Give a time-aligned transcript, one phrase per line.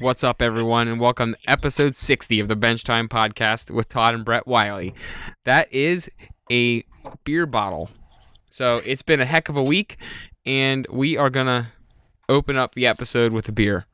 [0.00, 4.14] What's up, everyone, and welcome to episode 60 of the Bench Time Podcast with Todd
[4.14, 4.94] and Brett Wiley.
[5.44, 6.10] That is
[6.50, 6.84] a
[7.24, 7.90] beer bottle.
[8.48, 9.98] So it's been a heck of a week,
[10.46, 11.68] and we are going to
[12.30, 13.84] open up the episode with a beer.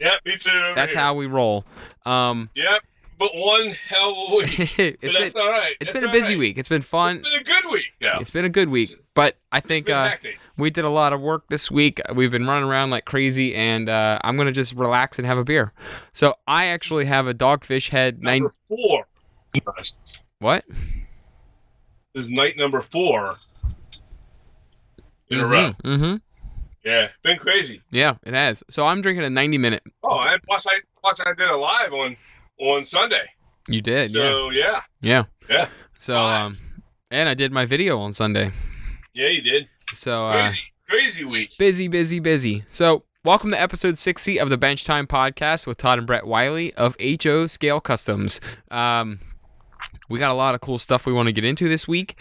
[0.00, 0.72] Yep, me too.
[0.76, 1.64] That's how we roll.
[2.04, 2.82] Um, Yep,
[3.18, 4.58] but one hell of a week.
[4.78, 5.74] it's but been, that's all right.
[5.80, 6.38] it's That's been a busy right.
[6.38, 6.58] week.
[6.58, 7.16] It's been fun.
[7.18, 7.86] It's been a good week.
[8.00, 8.18] Yeah.
[8.20, 10.12] It's been a good week, but I think uh,
[10.56, 12.00] we did a lot of work this week.
[12.14, 15.44] We've been running around like crazy, and uh, I'm gonna just relax and have a
[15.44, 15.72] beer.
[16.12, 18.42] So I actually have a Dogfish Head nine.
[18.42, 19.06] Number four.
[19.76, 20.02] This
[20.38, 20.64] What?
[22.14, 23.36] is night number four
[25.30, 25.72] in a row.
[25.84, 26.16] Mm-hmm.
[26.84, 27.82] Yeah, been crazy.
[27.90, 28.62] Yeah, it has.
[28.70, 29.82] So I'm drinking a 90 minute.
[30.02, 32.16] Oh, and plus I plus I did a live on
[32.58, 33.24] on Sunday.
[33.68, 35.68] You did, yeah, So yeah, yeah, Yeah.
[35.98, 36.56] So um,
[37.10, 38.52] and I did my video on Sunday.
[39.14, 39.68] yeah, you did.
[39.92, 41.50] So uh, Crazy, crazy week.
[41.58, 42.64] busy, busy, busy.
[42.70, 46.74] So welcome to episode 60 of the Bench Time Podcast with Todd and Brett Wiley
[46.74, 48.40] of HO Scale Customs.
[48.70, 49.20] Um,
[50.08, 52.16] we got a lot of cool stuff we want to get into this week.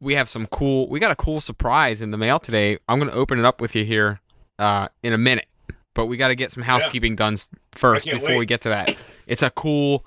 [0.00, 0.88] We have some cool.
[0.88, 2.78] We got a cool surprise in the mail today.
[2.88, 4.20] I'm gonna open it up with you here
[4.58, 5.46] uh, in a minute,
[5.94, 7.36] but we got to get some housekeeping done
[7.72, 8.96] first before we get to that.
[9.26, 10.04] It's a cool.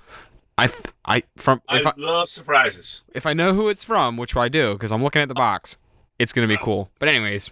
[0.58, 0.70] I
[1.06, 3.04] I from I, I, love surprises.
[3.14, 5.38] if I know who it's from, which I do because I'm looking at the uh,
[5.38, 5.78] box,
[6.18, 6.90] it's gonna be cool.
[7.00, 7.50] But anyways,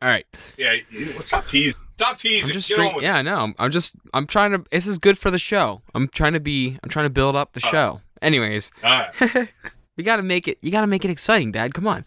[0.00, 0.26] all right.
[0.56, 1.84] Yeah, you, stop teasing.
[1.88, 2.50] Stop teasing.
[2.50, 3.36] I'm just Get straight, yeah, I know.
[3.36, 4.64] I'm, I'm just I'm trying to.
[4.72, 5.82] This is good for the show.
[5.94, 6.78] I'm trying to be.
[6.82, 7.70] I'm trying to build up the Oh.
[7.70, 8.00] show.
[8.22, 8.70] Anyways.
[8.82, 9.48] All right.
[9.96, 10.58] you got to make it.
[10.62, 11.74] You got to make it exciting, Dad.
[11.74, 12.04] Come on.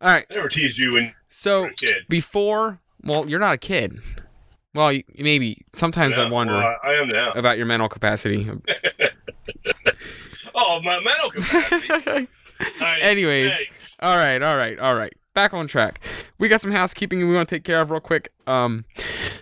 [0.00, 0.24] All right.
[0.30, 1.96] I never teased you when you So were a kid.
[2.08, 4.00] before, well, you're not a kid.
[4.74, 6.54] Well, maybe sometimes I wonder.
[6.54, 7.32] Well, I am now.
[7.32, 8.48] about your mental capacity.
[10.54, 12.28] Oh, my mental capacity.
[12.78, 13.00] Nice.
[13.02, 13.52] Anyways.
[13.54, 13.96] Thanks.
[14.00, 15.14] All right, all right, all right.
[15.32, 15.98] Back on track.
[16.38, 18.30] We got some housekeeping we want to take care of real quick.
[18.46, 18.84] Um,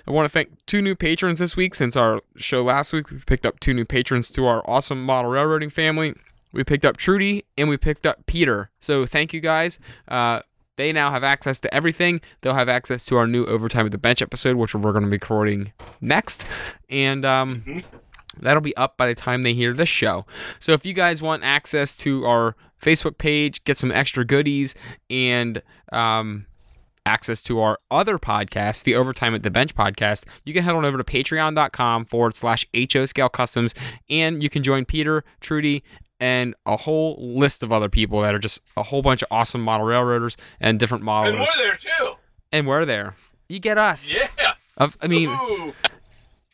[0.07, 1.75] I want to thank two new patrons this week.
[1.75, 5.33] Since our show last week, we've picked up two new patrons to our awesome model
[5.33, 6.15] railroading family.
[6.53, 8.71] We picked up Trudy and we picked up Peter.
[8.79, 9.81] So thank you guys.
[10.07, 10.43] Uh,
[10.79, 12.23] they now have access to everything.
[12.41, 15.11] They'll have access to our new overtime at the bench episode, which we're going to
[15.11, 16.47] be recording next,
[16.89, 17.85] and um, Mhm.
[18.41, 20.25] that'll be up by the time they hear this show.
[20.61, 24.75] So if you guys want access to our Facebook page, get some extra goodies,
[25.11, 25.61] and
[25.93, 26.47] um,
[27.05, 30.85] access to our other podcast, the Overtime at the Bench podcast, you can head on
[30.85, 33.75] over to patreon.com forward slash HO Scale Customs,
[34.09, 35.83] and you can join Peter, Trudy,
[36.21, 39.61] and a whole list of other people that are just a whole bunch of awesome
[39.61, 41.35] model railroaders and different models.
[41.37, 42.13] And we're there too.
[42.53, 43.15] And we're there.
[43.49, 44.13] You get us.
[44.13, 44.29] Yeah.
[44.77, 45.73] Of, I mean, Ooh.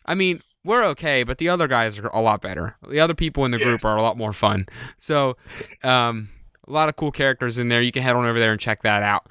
[0.06, 2.76] I mean, we're okay, but the other guys are a lot better.
[2.88, 3.64] The other people in the Yeah.
[3.64, 4.66] group are a lot more fun.
[4.98, 5.36] So,
[5.82, 6.28] um,
[6.66, 7.82] a lot of cool characters in there.
[7.82, 9.26] You can head on over there and check that out.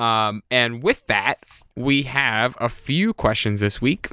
[0.00, 1.44] Um, and with that,
[1.74, 4.08] we have a few questions this week.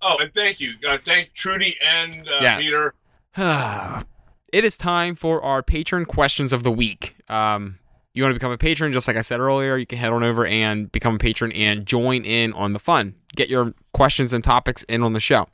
[0.00, 0.74] Oh, and thank you.
[0.88, 2.62] Uh, thank Trudy and uh, Yes.
[2.62, 2.94] Peter.
[4.52, 7.16] it is time for our patron questions of the week.
[7.28, 7.78] Um,
[8.14, 10.22] you want to become a patron, just like I said earlier, you can head on
[10.22, 13.14] over and become a patron and join in on the fun.
[13.34, 15.48] Get your questions and topics in on the show.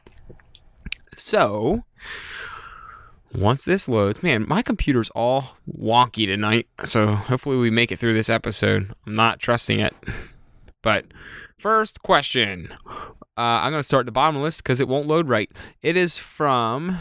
[1.16, 1.84] So,
[3.32, 6.66] once this loads, man, my computer's all wonky tonight.
[6.84, 8.92] So, hopefully, we make it through this episode.
[9.06, 9.94] I'm not trusting it.
[10.82, 11.06] But,
[11.58, 12.72] first question.
[12.86, 13.02] Uh,
[13.36, 15.50] I'm going to start at the bottom of the list because it won't load right.
[15.82, 16.98] It is from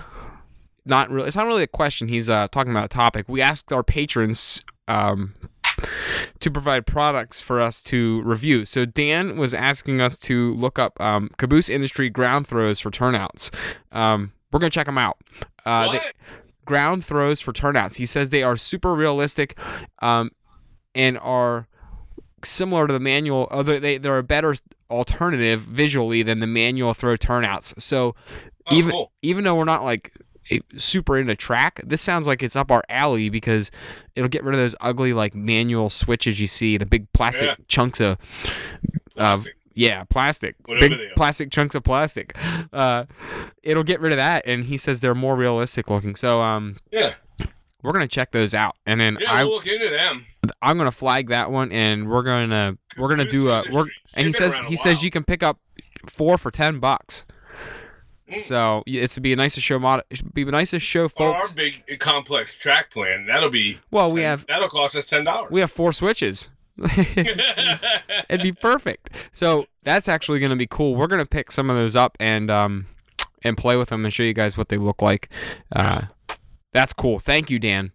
[0.87, 1.27] not really.
[1.27, 2.07] It's not really a question.
[2.07, 3.25] He's uh, talking about a topic.
[3.27, 5.33] We asked our patrons um,
[6.39, 8.65] to provide products for us to review.
[8.65, 13.51] So Dan was asking us to look up um, Caboose Industry ground throws for turnouts.
[13.91, 15.17] Um, we're gonna check them out.
[15.65, 15.99] Uh, they-
[16.65, 17.95] ground throws for turnouts.
[17.97, 19.57] He says they are super realistic,
[20.01, 20.31] um,
[20.95, 21.67] and are
[22.43, 23.47] similar to the manual.
[23.51, 24.55] Other they they're a better
[24.89, 27.73] alternative visually than the manual throw turnouts.
[27.77, 28.15] So
[28.69, 29.11] Oh, even cool.
[29.21, 30.11] even though we're not like
[30.77, 33.71] super into track, this sounds like it's up our alley because
[34.15, 37.55] it'll get rid of those ugly like manual switches you see, the big plastic Yeah.
[37.67, 38.17] chunks of
[39.15, 39.55] Plastic.
[39.73, 40.55] yeah, plastic.
[40.65, 42.35] Whatever Big plastic chunks of plastic.
[42.73, 43.05] Uh,
[43.63, 46.15] it'll get rid of that, and he says they're more realistic looking.
[46.15, 47.13] So um, Yeah.
[47.83, 50.25] we're gonna check those out, and then Yeah, I we'll look into them.
[50.61, 53.85] I'm gonna flag that one, and we're gonna we're gonna do a we're
[54.15, 55.59] and he says he says you can pick up
[56.09, 57.25] four for ten bucks.
[58.31, 58.41] Mm.
[58.41, 60.03] So it's to be a nice to show mod.
[60.09, 61.49] It'd be nice to show folks.
[61.49, 63.25] our big complex track plan.
[63.27, 63.79] That'll be.
[63.91, 65.49] Well, we have That'll cost us ten dollars.
[65.51, 66.49] we have four switches.
[66.97, 69.09] It'd be perfect.
[69.31, 70.95] So that's actually going to be cool.
[70.95, 72.87] We're going to pick some of those up and um
[73.43, 75.29] and play with them and show you guys what they look like.
[75.75, 76.01] Uh,
[76.73, 77.19] that's cool.
[77.19, 77.91] Thank you, Dan.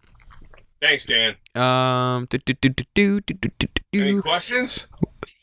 [0.80, 1.36] Thanks, Dan.
[1.54, 4.86] Um, do, do, do, do, do, do, do, do, Any questions?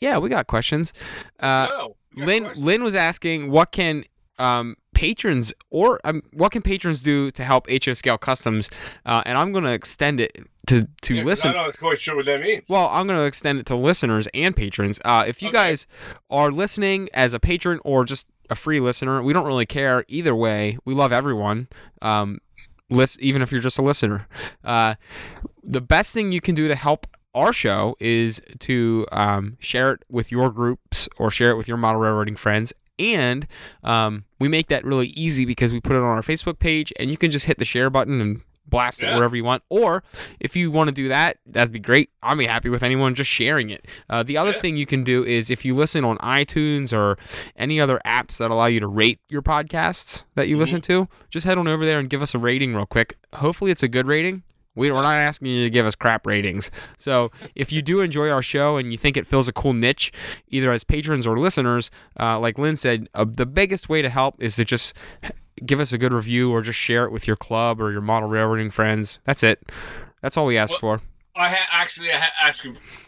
[0.00, 0.92] yeah, we got questions.
[1.38, 1.96] Uh, no.
[2.16, 2.64] got Lynn questions?
[2.64, 4.04] Lynn was asking what can
[4.38, 8.68] um, patrons or um, what can patrons do to help HO Scale Customs,
[9.06, 10.36] uh, and I'm going to extend it
[10.66, 11.50] to to Yeah, listen.
[11.50, 12.68] I'm not quite sure what that means.
[12.68, 15.00] Well, I'm going to extend it to listeners and patrons.
[15.04, 15.56] Uh, if you Okay.
[15.56, 15.86] guys
[16.28, 20.34] are listening as a patron or just a free listener, we don't really care either
[20.34, 20.76] way.
[20.84, 21.68] We love everyone.
[22.02, 22.40] Um,
[22.90, 24.26] list, even if you're just a listener.
[24.64, 24.96] Uh,
[25.62, 30.04] the best thing you can do to help our show is to um, share it
[30.10, 32.72] with your groups or share it with your model railroading friends.
[33.00, 33.46] And
[33.82, 37.10] um, we make that really easy because we put it on our Facebook page, and
[37.10, 39.16] you can just hit the share button and blast it Yeah.
[39.16, 39.64] wherever you want.
[39.68, 40.04] Or
[40.38, 42.10] if you want to do that, that'd be great.
[42.22, 43.84] I'll be happy with anyone just sharing it.
[44.08, 44.60] Uh, the other Yeah.
[44.60, 47.18] thing you can do is if you listen on iTunes or
[47.56, 50.60] any other apps that allow you to rate your podcasts that you Mhm.
[50.60, 53.16] listen to, just head on over there and give us a rating real quick.
[53.34, 54.42] Hopefully, it's a good rating.
[54.80, 56.70] We, we're not asking you to give us crap ratings.
[56.98, 60.10] So if you do enjoy our show and you think it fills a cool niche,
[60.48, 64.34] either as patrons or listeners, uh, like Lynn said, uh, the biggest way to help
[64.42, 64.94] is to just
[65.66, 68.28] give us a good review or just share it with your club or your model
[68.28, 69.18] railroading friends.
[69.24, 69.62] That's it.
[70.22, 71.02] That's all we ask Well- for.
[71.36, 72.66] I ha- actually I ha- ask.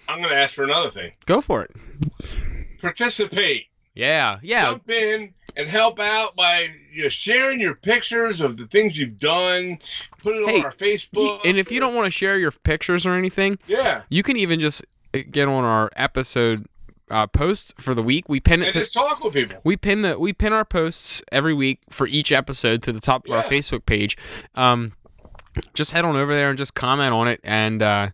[0.09, 1.13] I'm going to ask for another thing.
[1.27, 1.71] Go for it.
[2.81, 3.67] Participate.
[3.95, 4.67] Yeah, yeah.
[4.71, 9.19] Jump in and help out by you know, sharing your pictures of the things you've
[9.19, 9.79] done.
[10.19, 11.41] Put it Hey, on our Facebook.
[11.45, 14.61] And if you don't want to share your pictures or anything, yeah, you can even
[14.61, 14.83] just
[15.15, 16.67] uh, get on our episode
[17.11, 18.29] uh, post for the week.
[18.29, 18.67] We pin it.
[18.67, 19.61] and To, just talk with people.
[19.65, 23.27] we pin the we pin our posts every week for each episode to the top
[23.27, 24.17] of our Facebook page.
[24.55, 24.93] Um,
[25.75, 28.09] just head on over there and just comment on it, and uh,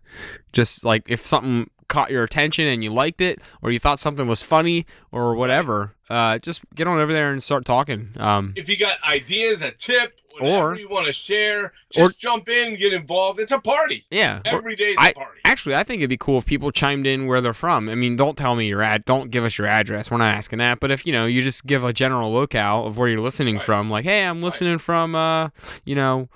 [0.51, 4.27] just like if something caught your attention and you liked it, or you thought something
[4.27, 8.11] was funny or whatever, uh, just get on over there and start talking.
[8.17, 12.17] Um, If you got ideas, a tip, whatever Or- you want to share, just or-
[12.17, 13.39] jump in, and get involved.
[13.39, 14.05] It's a party.
[14.09, 14.39] yeah.
[14.45, 15.39] Every day's I- a party.
[15.45, 17.89] Actually, I think it'd be cool if people chimed in where they're from.
[17.89, 20.09] I mean, don't tell me your ad, don't give us your address.
[20.09, 20.79] We're not asking that.
[20.79, 23.65] But if you know, you just give a general locale of where you're listening Right.
[23.65, 25.49] from, like, hey, I'm listening from, uh,
[25.85, 26.29] you know,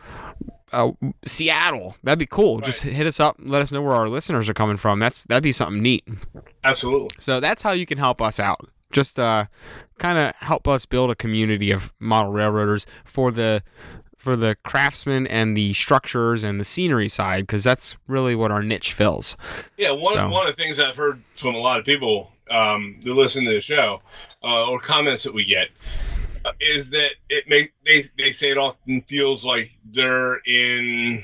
[0.74, 0.92] uh,
[1.26, 1.96] Seattle.
[2.04, 2.60] That'd be cool.
[2.60, 5.00] Just hit us up, let us know where our listeners are coming from.
[5.00, 6.08] That's that'd be something neat.
[6.64, 7.10] Absolutely.
[7.20, 8.68] So that's how you can help us out.
[8.92, 9.46] Just uh,
[9.98, 13.64] kind of help us build a community of model railroaders for the
[14.18, 18.64] for the craftsmen and the structures and the scenery side, because that's really what our
[18.64, 19.36] niche fills.
[19.78, 23.00] Yeah, one So- one of the things I've heard from a lot of people um,
[23.04, 24.02] that listen to the show
[24.44, 25.70] uh, or comments that we get
[26.60, 31.24] is that it may they they say it often feels like they're in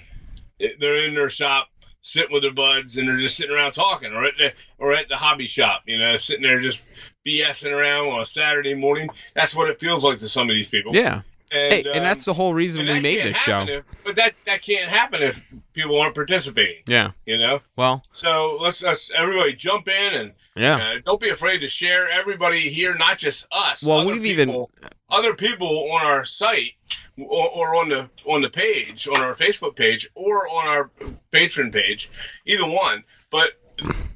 [0.79, 1.67] they're in their shop
[2.01, 5.07] sitting with their buds and they're just sitting around talking or at the or at
[5.09, 6.83] the hobby shop you know sitting there just
[7.25, 10.69] BSing around on a Saturday morning that's what it feels like to some of these
[10.69, 11.21] people Yeah.
[11.51, 13.59] and, Hey, and um, that's the whole reason we made this show.
[13.67, 15.43] if- but that that can't happen if
[15.73, 17.11] people aren't participating Yeah.
[17.25, 20.75] you know Well, so let's, let's everybody jump in and yeah.
[20.77, 23.81] uh, don't be afraid to share everybody here, not just us.
[23.83, 24.69] Well, we've even- people,
[25.11, 26.73] other people on our site
[27.17, 30.91] or, or on the on the page on our Facebook page or on our
[31.31, 32.09] patron page,
[32.45, 33.03] either one.
[33.29, 33.51] But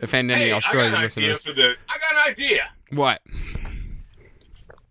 [0.00, 1.42] Offend any Hey, Australian I got an idea listeners.
[1.44, 1.74] for the.
[1.88, 3.20] I got an idea What?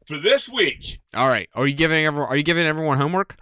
[0.07, 0.99] For this week.
[1.13, 1.49] All right.
[1.53, 2.29] Are you giving everyone?
[2.29, 3.35] Are you giving everyone homework?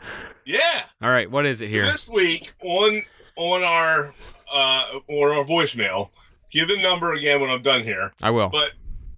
[0.46, 0.82] Yeah.
[1.02, 1.30] All right.
[1.30, 1.86] What is it here?
[1.86, 3.04] This week on
[3.38, 4.14] on our
[4.52, 6.10] uh on our voicemail,
[6.52, 8.12] give the number again when I'm done here.
[8.22, 8.50] I will.
[8.50, 8.72] But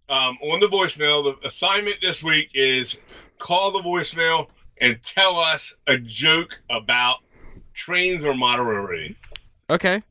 [0.10, 2.98] um, on the voicemail, the assignment this week is
[3.40, 4.48] call the voicemail
[4.80, 7.18] and tell us a joke about
[7.74, 9.16] trains or model railroading.
[9.70, 10.02] Okay.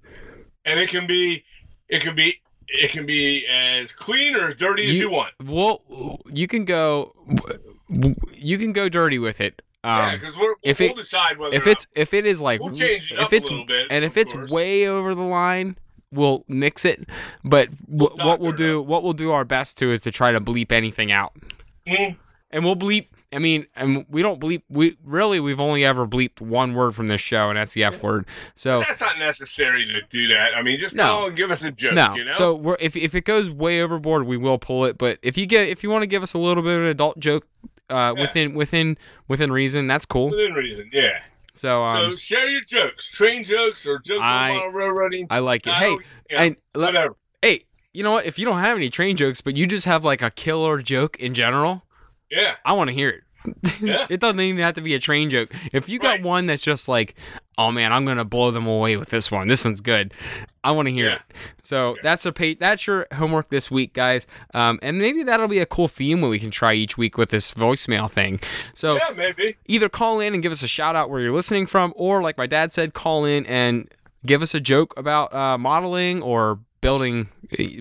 [0.65, 1.45] And it can be
[1.89, 5.33] it can be it can be as clean or as dirty as You- you want.
[5.45, 7.15] Well, you can go.
[8.35, 9.63] You can go dirty with it.
[9.85, 12.61] yeah, Um, because we'll, if we'll it- decide whether if it's if it is like
[12.61, 13.87] we'll change it if up it's a little bit.
[13.91, 14.51] and if it's course.
[14.51, 15.77] way over the line,
[16.11, 17.07] we'll nix it.
[17.45, 20.41] But w- what we'll do, what we'll do our best to is to try to
[20.41, 21.33] bleep anything out,
[21.87, 22.17] Mhm.
[22.51, 23.07] and we'll bleep.
[23.37, 24.63] I mean, and we don't bleep.
[24.71, 28.03] We really we've only ever bleeped one word from this show, and that's the F
[28.03, 28.25] word.
[28.55, 30.55] So that's not necessary to do that.
[30.55, 31.05] I mean, just No.
[31.05, 31.93] call and give us a joke.
[31.93, 32.15] no.
[32.17, 32.33] you know.
[32.33, 34.97] So we're, if if it goes way overboard, we will pull it.
[34.97, 36.89] But if you get if you want to give us a little bit of an
[36.89, 37.47] adult joke,
[37.91, 38.23] uh, Yeah.
[38.23, 38.97] within within
[39.29, 40.31] within reason, that's cool.
[40.31, 41.19] within reason, yeah.
[41.53, 45.27] So, um, so share your jokes, train jokes, or jokes I- railroading.
[45.29, 45.75] I like it.
[45.75, 45.97] I Hey,
[46.31, 47.17] yeah, and whatever.
[47.43, 48.25] hey, you know what?
[48.25, 51.17] If you don't have any train jokes, but you just have like a killer joke
[51.19, 51.83] in general,
[52.31, 53.23] Yeah, I want to hear it.
[53.81, 54.07] Yeah.
[54.09, 55.51] it doesn't even have to be a train joke.
[55.73, 56.23] If you got Right.
[56.23, 57.15] one that's just like,
[57.59, 59.49] oh man, I'm gonna blow them away with this one.
[59.49, 60.13] This one's good.
[60.65, 61.15] I want to hear Yeah.
[61.15, 61.21] it.
[61.63, 62.01] So Yeah.
[62.03, 62.55] that's a pay.
[62.55, 64.27] That's your homework this week, guys.
[64.55, 67.31] Um, and maybe that'll be a cool theme that we can try each week with
[67.31, 68.41] this voicemail thing.
[68.75, 69.57] So yeah, maybe.
[69.67, 72.37] either call in and give us a shout out where you're listening from, or like
[72.39, 73.89] my dad said, call in and
[74.25, 77.29] give us a joke about uh, modeling or building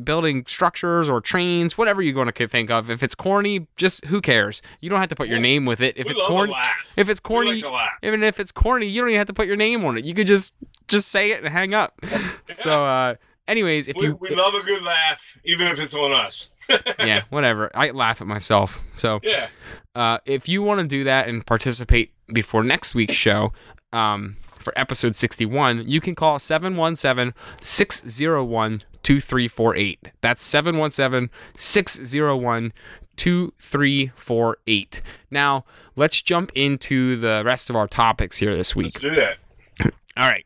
[0.04, 2.90] building structures or trains, whatever you're going to think of.
[2.90, 4.64] If it's corny, just who cares?
[4.82, 5.96] You don't have to put your name with it.
[5.96, 6.56] If we it's corny,
[6.98, 9.58] if it's corny, like even if it's corny, you don't even have to put your
[9.58, 10.06] name on it.
[10.06, 10.54] You could just
[10.88, 12.02] just say it and hang up.
[12.56, 13.16] So, uh,
[13.48, 16.50] anyways, if we, you we love a good laugh, even if it's on us.
[17.00, 17.70] yeah, whatever.
[17.76, 18.80] I laugh at myself.
[18.96, 19.50] So, Yeah.
[19.94, 23.52] uh, if you want to do that and participate before next week's show,
[23.92, 30.12] um, for episode 61, you can call 717 601 2348.
[30.22, 32.74] That's 717 601
[33.18, 35.02] 2348.
[35.30, 35.64] Now,
[35.96, 38.86] let's jump into the rest of our topics here this week.
[38.86, 39.38] Let's do that.
[40.18, 40.46] All right.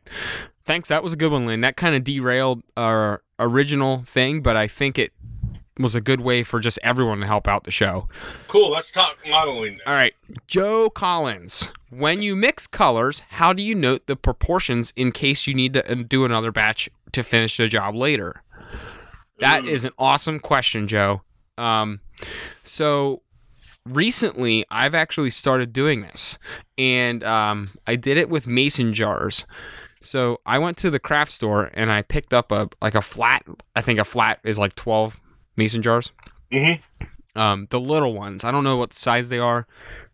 [0.66, 0.90] Thanks.
[0.90, 1.62] That was a good one, Lynn.
[1.62, 5.12] That kind of derailed our original thing, but I think it
[5.78, 8.06] was a good way for just everyone to help out the show.
[8.46, 8.70] Cool.
[8.70, 9.78] Let's talk modeling.
[9.86, 9.92] Now.
[9.92, 10.14] All right.
[10.46, 11.72] Joe Collins.
[11.88, 15.90] When you mix colors, how do you note the proportions in case you need to
[15.90, 18.40] uh, do another batch to finish the job later?
[19.38, 21.22] That is an awesome question, Joe.
[21.56, 22.00] Um,
[22.64, 23.22] so
[23.86, 26.38] recently, I've actually started doing this,
[26.76, 29.46] and um, I did it with mason jars.
[30.02, 33.44] So I went to the craft store and I picked up a like a flat.
[33.76, 35.20] I think a flat is like twelve
[35.56, 36.10] mason jars.
[36.50, 36.80] Mhm.
[37.36, 38.42] Um, the little ones.
[38.44, 39.66] I don't know what size they are.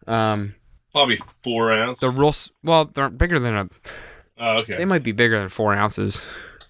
[0.07, 0.55] Um,
[0.93, 2.01] Probably four ounce.
[2.01, 2.35] the real
[2.65, 3.69] well, they're bigger than a.
[4.39, 4.77] oh, okay.
[4.77, 6.21] They might be bigger than four ounces.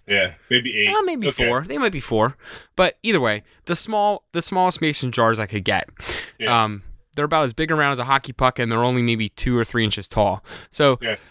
[0.06, 0.90] Yeah, maybe eight.
[0.92, 1.46] Well, maybe Okay.
[1.46, 1.64] four.
[1.66, 2.36] They might be four.
[2.76, 5.88] But either way, the small, the smallest mason jars I could get.
[6.38, 6.62] Yeah.
[6.64, 6.82] Um,
[7.14, 9.64] they're about as big around as a hockey puck, and they're only maybe two or
[9.64, 10.44] three inches tall.
[10.70, 11.30] So Yes.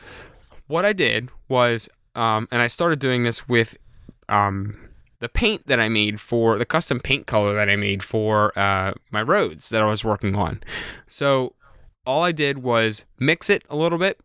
[0.68, 3.78] what I did was, um, and I started doing this with,
[4.30, 4.80] um,
[5.20, 8.94] the paint that I made for the custom paint color that I made for uh,
[9.12, 10.62] my roads that I was working on.
[11.08, 11.54] So
[12.06, 14.20] all I did was mix it a little bit,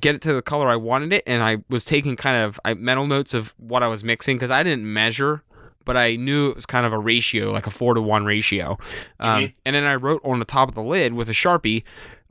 [0.00, 2.74] get it to the color I wanted it, and I was taking kind of I,
[2.74, 5.42] mental notes of what I was mixing because I didn't measure.
[5.84, 8.76] But I knew it was kind of a ratio, like a four to one ratio.
[9.20, 9.54] Um, Mhm.
[9.66, 11.84] And then I wrote on the top of the lid with a sharpie,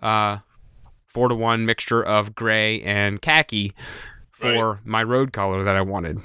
[0.03, 0.39] uh,
[1.07, 3.73] four to one mixture of gray and khaki
[4.31, 6.19] for my road color that I wanted.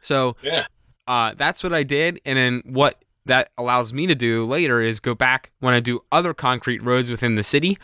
[0.00, 0.64] So Yeah.
[1.06, 2.18] uh, that's what I did.
[2.24, 6.00] And then what that allows me to do later is go back when I do
[6.10, 7.78] other concrete roads within the city.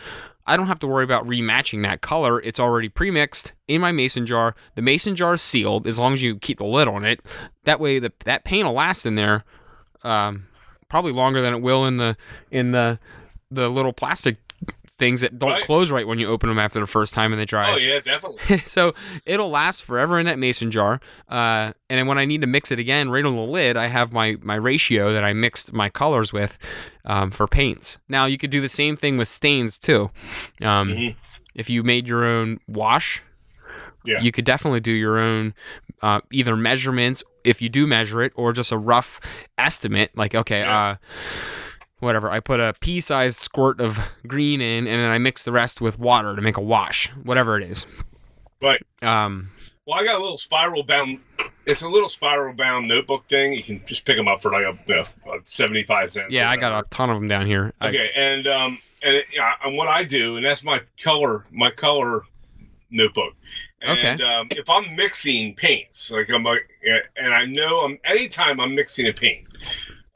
[0.48, 2.40] I don't have to worry about rematching that color.
[2.40, 4.54] It's already pre-mixed in my mason jar.
[4.76, 7.20] The mason jar is sealed as long as you keep the lid on it.
[7.64, 9.44] That way, the that paint will last in there,
[10.02, 10.46] um,
[10.88, 12.16] probably longer than it will in the
[12.50, 12.98] in the
[13.50, 14.38] the little plastic
[14.98, 15.64] things that don't Right.
[15.64, 17.72] close right when you open them after the first time and they dry.
[17.72, 18.58] Oh yeah, definitely.
[18.66, 21.00] so it'll last forever in that mason jar.
[21.28, 23.86] Uh, and then when I need to mix it again, right on the lid, I
[23.86, 26.58] have my my ratio that I mixed my colors with
[27.04, 27.98] um, for paints.
[28.08, 30.10] Now you could do the same thing with stains too.
[30.62, 31.14] Um, Mhm.
[31.54, 33.20] If you made your own wash,
[34.04, 34.20] Yeah.
[34.20, 35.54] you could definitely do your own
[36.02, 39.20] uh, either measurements if you do measure it, or just a rough
[39.56, 40.10] estimate.
[40.16, 40.80] Like okay, Yeah.
[40.80, 40.94] uh,
[42.00, 42.30] whatever.
[42.30, 45.98] I put a pea-sized squirt of green in, and then I mix the rest with
[45.98, 47.08] water to make a wash.
[47.22, 47.86] Whatever it is.
[48.62, 48.82] Right.
[49.02, 49.50] Um,
[49.86, 51.20] Well, I got a little spiral bound.
[51.66, 53.52] It's a little spiral bound notebook thing.
[53.52, 55.04] You can just pick them up for like a, you know,
[55.44, 56.34] seventy-five cents.
[56.34, 57.72] yeah, I got a ton of them down here.
[57.80, 61.44] I- Okay, and um, and, it, yeah, and what I do, and that's my color,
[61.52, 62.22] my color
[62.90, 63.34] notebook.
[63.82, 64.24] And, Okay.
[64.24, 66.68] Um, if I'm mixing paints, like I'm like,
[67.16, 69.46] and I know I'm anytime I'm mixing a paint,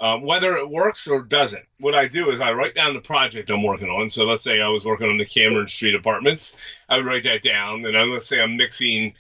[0.03, 3.51] um, whether it works or doesn't, what I do is I write down the project
[3.51, 4.11] I'm working on.
[4.11, 6.57] So let's say I was working on the Cameron Street apartments,
[6.89, 9.15] I would write that down, and then let's say I'm mixing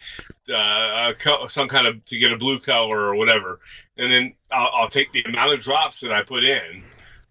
[0.52, 3.60] uh, co- some kind of to get a blue color or whatever,
[3.96, 6.82] and then I'll, I'll take the amount of drops that I put in,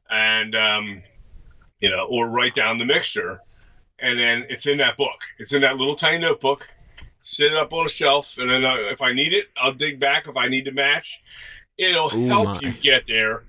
[0.10, 1.01] and um,
[1.81, 3.41] you know, or write down the mixture,
[4.00, 5.24] and then it's in that book.
[5.39, 6.70] It's in that little tiny notebook.
[7.24, 10.00] Sit it up on a shelf, and then uh, if I need it, I'll dig
[10.00, 10.27] back.
[10.27, 11.22] If I need to match,
[11.81, 12.59] it'll Ooh, help my.
[12.61, 13.43] you get there.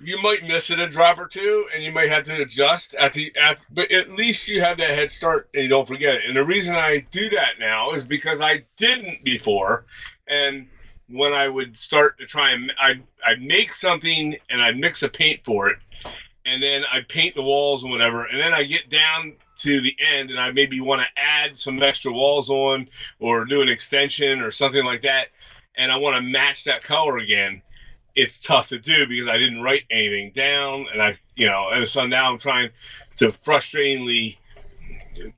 [0.00, 3.12] you might miss it a drop or two, and you might have to adjust at
[3.12, 3.64] the at.
[3.70, 6.22] But at least you have that head start, and you don't forget it.
[6.26, 9.84] And the reason I do that now is because I didn't before,
[10.28, 10.66] and
[11.08, 15.08] when I would start to try and I I make something and I mix a
[15.08, 15.78] paint for it,
[16.44, 19.96] and then I paint the walls and whatever, and then I get down to the
[19.98, 22.88] end and I maybe want to add some extra walls on
[23.20, 25.28] or do an extension or something like that,
[25.76, 27.62] and I want to match that color again,
[28.14, 31.86] it's tough to do because I didn't write anything down, and I, you know, and
[31.86, 32.70] so now I'm trying
[33.16, 34.38] to frustratingly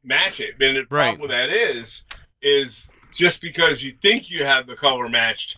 [0.04, 0.54] match it.
[0.60, 0.88] And the Right.
[0.88, 2.04] problem with that is,
[2.42, 5.56] is just because you think you have the color matched,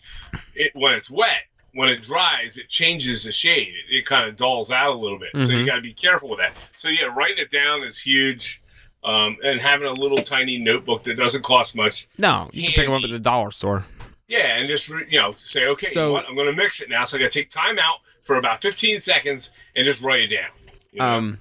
[0.55, 1.41] it when it's wet,
[1.73, 3.69] when it dries, it changes the shade.
[3.89, 5.29] It, it kind of dulls out a little bit.
[5.37, 5.65] So you Mhm.
[5.67, 6.57] got to be careful with that.
[6.75, 8.61] So yeah, writing it down is huge.
[9.03, 12.07] Um, and having a little tiny notebook that doesn't cost much.
[12.19, 13.85] No, you can pick them up at the dollar store.
[14.31, 16.25] Yeah, and just you know say, okay, you know what?
[16.25, 17.03] I'm going to mix it now.
[17.03, 20.35] So I got to take time out for about 15 seconds and just write it
[20.35, 20.49] down.
[20.93, 21.05] you know?
[21.05, 21.39] Um,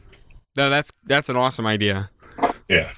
[0.56, 2.11] no, that's that's an awesome idea.
[2.68, 2.90] Yeah.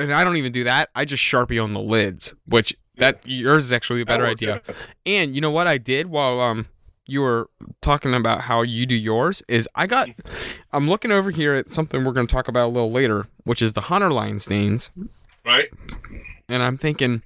[0.00, 0.90] And I don't even do that.
[0.96, 4.60] I just sharpie on the lids, which that yours is actually a better idea.
[4.68, 4.74] yeah.
[5.06, 6.66] And you know what I did while um
[7.06, 7.48] you were
[7.82, 10.08] talking about how you do yours is I got
[10.72, 13.62] I'm looking over here at something we're going to talk about a little later, which
[13.62, 14.90] is the Hunterline stains,
[15.46, 15.68] Right?
[16.48, 17.22] And I'm thinking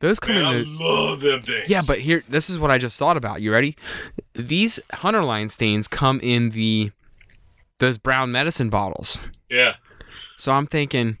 [0.00, 1.68] those come Man, I in the love them things.
[1.68, 3.42] Yeah, but here this is what I just thought about.
[3.42, 3.76] You ready?
[4.34, 6.92] These Hunterline stains come in the
[7.78, 9.18] those brown medicine bottles.
[9.50, 9.74] yeah,
[10.38, 11.18] So I'm thinking,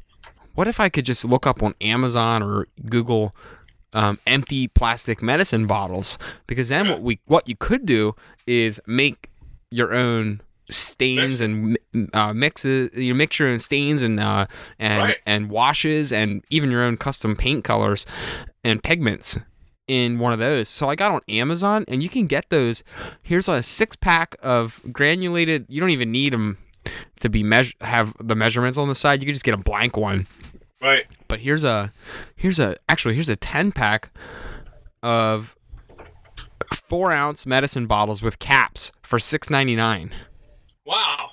[0.54, 3.34] what if I could just look up on Amazon or Google
[3.92, 6.16] um, empty plastic medicine bottles?
[6.46, 8.14] Because then what we what you could do
[8.46, 9.30] is make
[9.70, 11.78] your own stains and
[12.12, 12.90] uh, mixes.
[12.94, 14.46] You mix your own stains and uh,
[14.78, 15.16] and Right.
[15.26, 18.04] and washes and even your own custom paint colors
[18.64, 19.38] and pigments
[19.88, 20.68] in one of those.
[20.68, 22.82] So I got on Amazon and you can get those.
[23.22, 25.66] Here's a six pack of granulated.
[25.68, 26.58] You don't even need them
[27.20, 29.20] to be measure have the measurements on the side.
[29.20, 30.26] You can just get a blank one.
[30.82, 31.04] right.
[31.28, 31.92] But here's a
[32.36, 34.10] here's a actually here's a ten pack
[35.02, 35.54] of
[36.88, 40.12] four ounce medicine bottles with caps for six ninety nine.
[40.86, 41.30] Wow.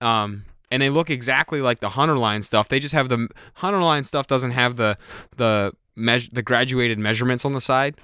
[0.00, 2.68] Um, and they look exactly like the Hunterline stuff.
[2.68, 4.98] They just have the Hunterline stuff doesn't have the
[5.36, 7.94] the measure the graduated measurements on the side.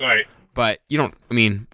[0.00, 0.26] Right.
[0.54, 1.68] but you don't i mean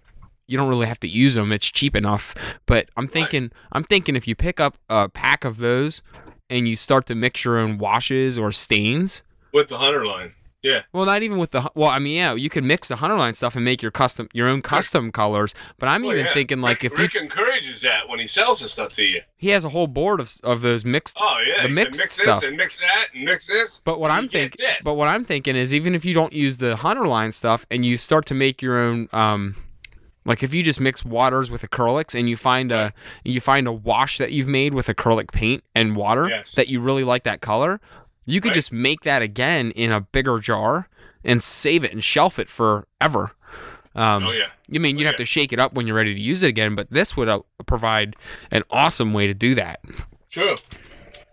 [0.46, 2.34] you don't really have to use them it's cheap enough
[2.66, 6.02] but i'm thinking i'm thinking if you pick up a pack of those
[6.50, 9.22] and you start to mix your own washes or stains
[9.54, 10.32] With the Hunterline.
[10.62, 10.82] Yeah.
[10.92, 13.54] well not even with the well i mean yeah you can mix the Hunterline stuff
[13.54, 16.32] and make your custom your own custom colors but i'm Well, even yeah.
[16.34, 19.20] thinking like Rick, if you, encourages that when he sells the stuff to you.
[19.36, 21.62] he has a whole board of, of those mixed Oh yeah.
[21.62, 22.40] The mixed mix stuff.
[22.40, 23.80] this and mix that and mix this.
[23.84, 26.74] But what I'm thinking, but what I'm thinking is, even if you don't use the
[26.74, 29.54] Hunterline stuff and you start to make your own, um,
[30.24, 32.92] like if you just mix waters with acrylics and you find a
[33.24, 36.52] you find a wash that you've made with acrylic paint and water Yes.
[36.56, 37.80] that you really like that color,
[38.28, 38.54] you could Right.
[38.54, 40.88] just make that again in a bigger jar
[41.24, 43.32] and save it and shelf it forever.
[43.94, 44.48] Um, oh yeah.
[44.68, 45.24] You mean you'd Oh, have yeah.
[45.24, 47.40] to shake it up when you're ready to use it again, but this would uh,
[47.66, 48.14] provide
[48.50, 49.80] an awesome way to do that
[50.30, 50.54] True.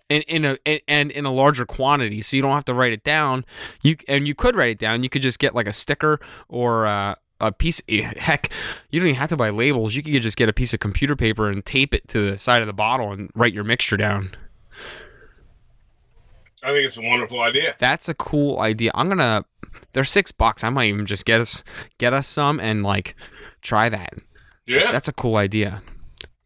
[0.10, 2.94] in, in a in, and in a larger quantity, so you don't have to write
[2.94, 3.46] it down.
[3.84, 5.04] You and you could write it down.
[5.04, 7.82] You could just get like a sticker or uh, a piece.
[7.90, 8.50] Heck,
[8.90, 9.94] you don't even have to buy labels.
[9.96, 12.62] You could just get a piece of computer paper and tape it to the side
[12.62, 14.36] of the bottle and write your mixture down.
[16.66, 17.76] I think it's a wonderful idea.
[17.80, 18.92] That's a cool idea.
[18.96, 19.46] I'm gonna.
[19.94, 20.64] They're six bucks.
[20.64, 21.64] I might even just get us
[22.00, 23.16] get us some and like
[23.62, 24.14] try that.
[24.66, 24.92] Yeah.
[24.92, 25.84] That's a cool idea.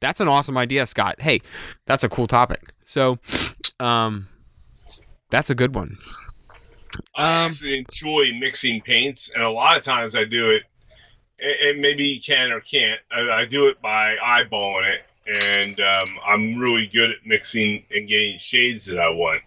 [0.02, 1.22] That's an awesome idea, Scott.
[1.22, 1.42] Hey,
[1.86, 2.74] that's a cool topic.
[2.86, 3.18] So,
[3.80, 4.28] um,
[5.30, 5.98] that's a good one.
[7.16, 10.64] I Um, actually enjoy mixing paints, and a lot of times I do it.
[11.64, 13.00] And maybe you can or can't.
[13.12, 18.08] I, I do it by eyeballing it, and um, I'm really good at mixing and
[18.08, 19.42] getting shades that I want.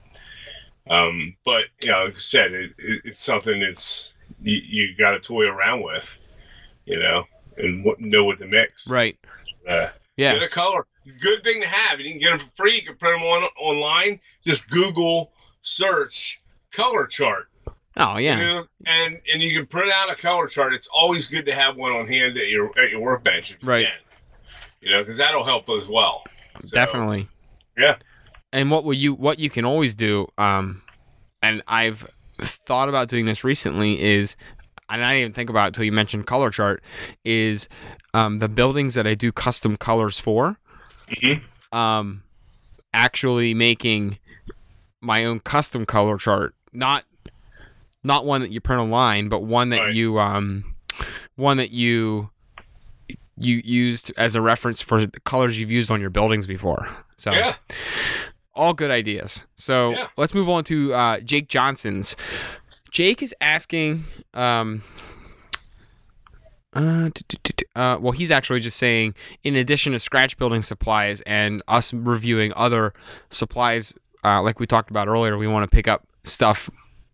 [0.88, 5.12] Um, but you know, like I said, it, it, it's something that's you, you got
[5.12, 6.16] to toy around with,
[6.87, 7.25] you know,
[7.57, 8.88] and what, know what to mix.
[8.88, 9.16] Right.
[9.68, 10.35] Uh, Yeah.
[10.35, 10.87] Get a color.
[11.21, 12.01] Good thing to have.
[12.01, 12.77] You can get them for free.
[12.77, 14.21] You can print them on online.
[14.45, 16.40] Just Google search
[16.73, 17.49] color chart.
[17.97, 18.37] Oh You yeah.
[18.37, 20.75] know, and and you can print out a color chart.
[20.75, 23.68] It's always good to have one on hand at your at your workbench if you
[23.68, 23.87] Right.
[23.87, 23.95] can.
[24.81, 26.25] You know, because that'll help as well.
[26.64, 27.29] So, Definitely.
[27.77, 27.97] Yeah.
[28.53, 30.83] And what will you what you can always do, um,
[31.43, 32.07] and I've
[32.41, 34.37] thought about doing this recently is,
[34.91, 36.83] and I didn't even think about it until you mentioned color chart,
[37.25, 37.69] is
[38.15, 40.59] um, the buildings that I do custom colors for,
[41.09, 41.43] Mhm.
[41.73, 42.23] um,
[42.93, 44.19] actually making
[45.01, 47.05] my own custom color chart, not
[48.05, 49.95] not one that you print online, but one that Right.
[49.95, 50.75] you um,
[51.37, 52.29] one that you
[53.38, 56.87] you used as a reference for the colors you've used on your buildings before.
[57.17, 57.55] So Yeah.
[58.55, 59.47] All good ideas.
[59.57, 60.09] So Yeah.
[60.17, 62.17] let's move on to uh, Jake Johnson's.
[62.91, 64.05] Jake is asking.
[64.35, 64.83] Um,
[66.75, 67.11] uh,
[67.77, 72.53] uh, well, he's actually just saying, in addition to scratch building supplies and us reviewing
[72.57, 72.95] other
[73.31, 73.93] supplies
[74.25, 76.71] uh, like we talked about earlier, we want to pick up stuff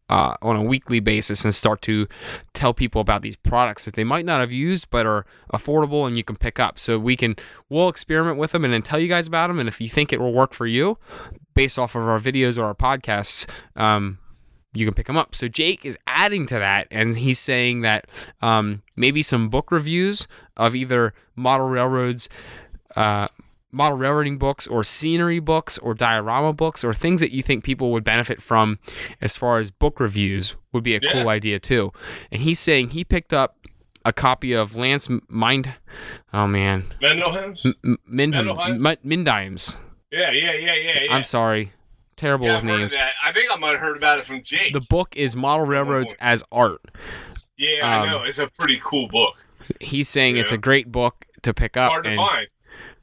[0.08, 2.06] uh, on a weekly basis and start to
[2.54, 6.16] tell people about these products that they might not have used but are affordable and
[6.16, 6.78] you can pick up.
[6.78, 7.36] So we can
[7.68, 9.58] we'll experiment with them and then tell you guys about them.
[9.58, 10.98] And if you think it will work for you,
[11.54, 14.18] based off of our videos or our podcasts, um,
[14.74, 15.34] you can pick them up.
[15.34, 18.06] So Jake is adding to that, and he's saying that
[18.42, 22.28] um, maybe some book reviews of either model railroads.
[22.94, 23.28] Uh,
[23.70, 27.92] model railroading books or scenery books or diorama books or things that you think people
[27.92, 28.78] would benefit from
[29.20, 31.12] as far as book reviews would be a Yeah.
[31.12, 31.92] cool idea too.
[32.32, 33.56] And he's saying he picked up
[34.04, 35.74] a copy of Lance Mind
[36.32, 37.66] oh man Mendelham's?
[37.66, 38.46] M- M- Mindham
[39.04, 39.70] Mendelheim's?
[39.74, 39.76] M-
[40.10, 41.14] Yeah, yeah, yeah, yeah, yeah.
[41.14, 41.72] I'm sorry.
[42.16, 43.02] Terrible yeah, with I've heard of names.
[43.24, 44.72] I think I might have heard about it from Jake.
[44.72, 46.18] The book is Model Railroads point.
[46.22, 46.80] as Art.
[47.58, 48.22] yeah, um, I know.
[48.22, 49.44] It's a pretty cool book.
[49.80, 51.90] He's saying it's a great book to pick It's up.
[51.92, 52.46] hard to and- find.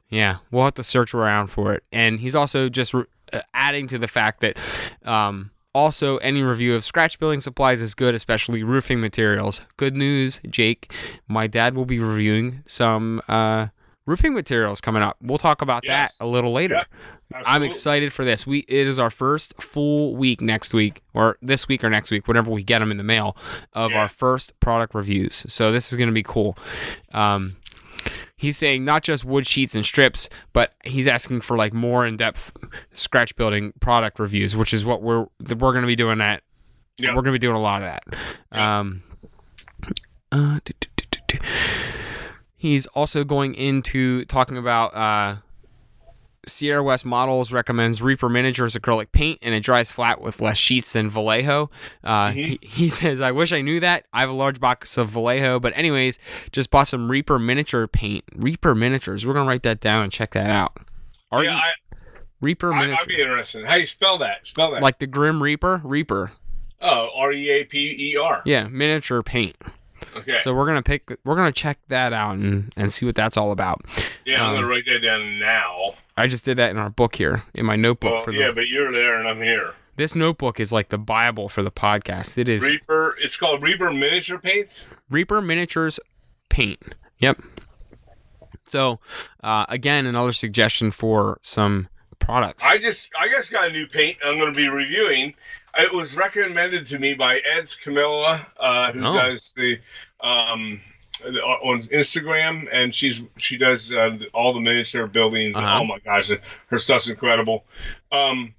[0.08, 1.82] Yeah, we'll have to search around for it.
[1.92, 4.56] And he's also just re- uh, adding to the fact that
[5.04, 9.60] um, also any review of scratch building supplies is good, especially roofing materials.
[9.76, 10.92] Good news, Jake.
[11.28, 13.66] My dad will be reviewing some uh,
[14.06, 15.16] roofing materials coming up.
[15.20, 16.18] We'll talk about Yes.
[16.18, 16.76] that a little later.
[16.76, 17.42] Yep.
[17.44, 18.46] I'm excited for this.
[18.46, 22.28] We it is our first full week next week, or this week or next week,
[22.28, 23.36] whenever we get them in the mail,
[23.72, 24.02] of Yeah.
[24.02, 25.44] our first product reviews.
[25.48, 26.56] So this is going to be cool.
[27.12, 27.56] Um,
[28.36, 32.52] he's saying not just wood sheets and strips, but he's asking for like more in-depth
[32.92, 36.18] scratch building product reviews, which is what we're we're going to be doing.
[36.18, 36.42] That
[36.98, 37.10] Yeah.
[37.10, 38.16] we're going to be doing a lot of that.
[38.52, 39.02] Um,
[40.32, 40.58] uh.
[42.58, 45.36] He's also going into talking about uh,
[46.46, 50.92] Sierra West Models recommends Reaper Miniatures acrylic paint, and it dries flat with less sheets
[50.92, 51.70] than Vallejo.
[52.04, 52.34] Uh, Mhm.
[52.34, 54.04] he, he says, "I wish I knew that.
[54.12, 56.18] I have a large box of Vallejo, but anyways,
[56.52, 58.24] just bought some Reaper Miniature paint.
[58.34, 59.26] Reaper Miniatures.
[59.26, 60.76] We're gonna write that down and check that out.
[61.32, 61.56] Are yeah,
[61.92, 61.96] you
[62.40, 63.02] Reaper I, Miniature?
[63.02, 63.64] I'd be interested.
[63.64, 64.46] How do you spell that?
[64.46, 64.82] Spell that.
[64.82, 66.30] like the Grim Reaper, Reaper.
[66.80, 68.42] oh, R E A P E R.
[68.44, 69.56] Yeah, miniature paint.
[70.16, 70.38] Okay.
[70.40, 71.16] So we're gonna pick.
[71.24, 73.82] We're gonna check that out and and see what that's all about.
[74.24, 75.94] yeah, I'm um, gonna write that down now.
[76.16, 78.38] I just did that in our book here, in my notebook Well, for the.
[78.38, 79.74] yeah, but you're there and I'm here.
[79.96, 82.36] This notebook is like the Bible for the podcast.
[82.38, 83.16] It is Reaper.
[83.20, 84.88] It's called Reaper Miniature Paints.
[85.10, 85.98] Reaper Miniatures
[86.50, 86.82] Paint.
[87.18, 87.40] Yep.
[88.66, 88.98] So,
[89.44, 92.64] uh, again, another suggestion for some products.
[92.64, 94.18] I just, I just got a new paint.
[94.24, 95.34] I'm going to be reviewing.
[95.78, 99.12] It was recommended to me by Ed's Camilla, uh, who Oh.
[99.12, 99.78] does the
[100.20, 100.80] um,
[101.24, 105.56] on Instagram, and she's she does uh, all the miniature buildings.
[105.56, 105.80] Uh-huh.
[105.80, 106.30] Oh my gosh,
[106.68, 107.64] her stuff's incredible.
[108.12, 108.54] Um,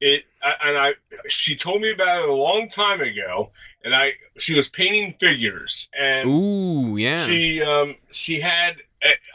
[0.00, 0.94] it and I
[1.28, 3.50] she told me about it a long time ago,
[3.84, 7.16] and I she was painting figures, and Ooh, yeah.
[7.16, 8.76] she um she had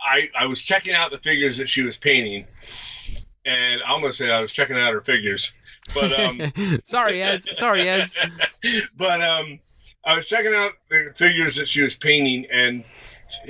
[0.05, 2.45] I I was checking out the figures that she was painting,
[3.45, 5.51] and I'm gonna say I was checking out her figures,
[5.93, 7.47] but um sorry, Eds.
[7.57, 8.15] Sorry, Eds.
[8.97, 9.59] but um
[10.05, 12.83] I was checking out the figures that she was painting, and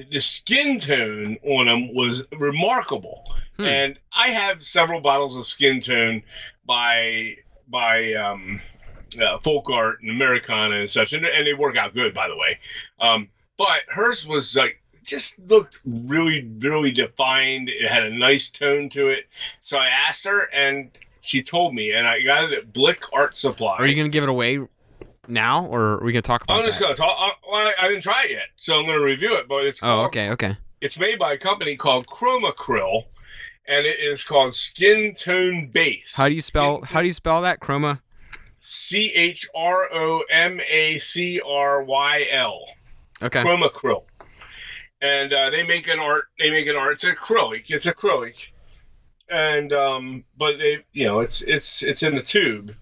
[0.09, 3.23] the skin tone on them was remarkable.
[3.57, 3.65] Hmm.
[3.65, 6.23] And I have several bottles of skin tone
[6.65, 7.37] by
[7.67, 8.61] by um,
[9.21, 12.37] uh, folk art and Americana and such, and, and they work out good, by the
[12.37, 12.59] way.
[12.99, 17.69] Um, but hers was like just looked really, really defined.
[17.69, 19.27] It had a nice tone to it.
[19.61, 23.35] So I asked her, and she told me, and I got it at Blick Art
[23.35, 23.77] Supply.
[23.77, 24.59] Are you gonna give it away
[25.27, 26.85] now, or are we gonna talk about I'm just that?
[26.85, 27.37] gonna talk.
[27.51, 29.47] I, I- didn't try it yet, so I'm gonna review it.
[29.47, 30.57] But it's Oh, called, okay, okay.
[30.81, 33.03] It's made by a company called Chromacryl,
[33.67, 36.15] and it is called Skin Tone Base.
[36.15, 36.81] How do you spell?
[36.83, 37.59] How do you spell that?
[37.59, 37.99] Chroma.
[38.59, 42.65] C H R O M A C R Y L.
[43.21, 43.41] Okay.
[43.43, 44.03] Chromacryl.
[45.01, 46.25] And uh, they make an art.
[46.39, 46.93] They make an art.
[46.93, 47.69] It's acrylic.
[47.71, 48.47] It's acrylic.
[49.29, 52.73] And um, but they, you know, it's it's it's in the tube,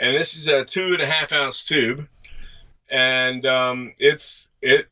[0.00, 2.08] and this is a two and a half ounce tube,
[2.88, 4.88] and um, it's it.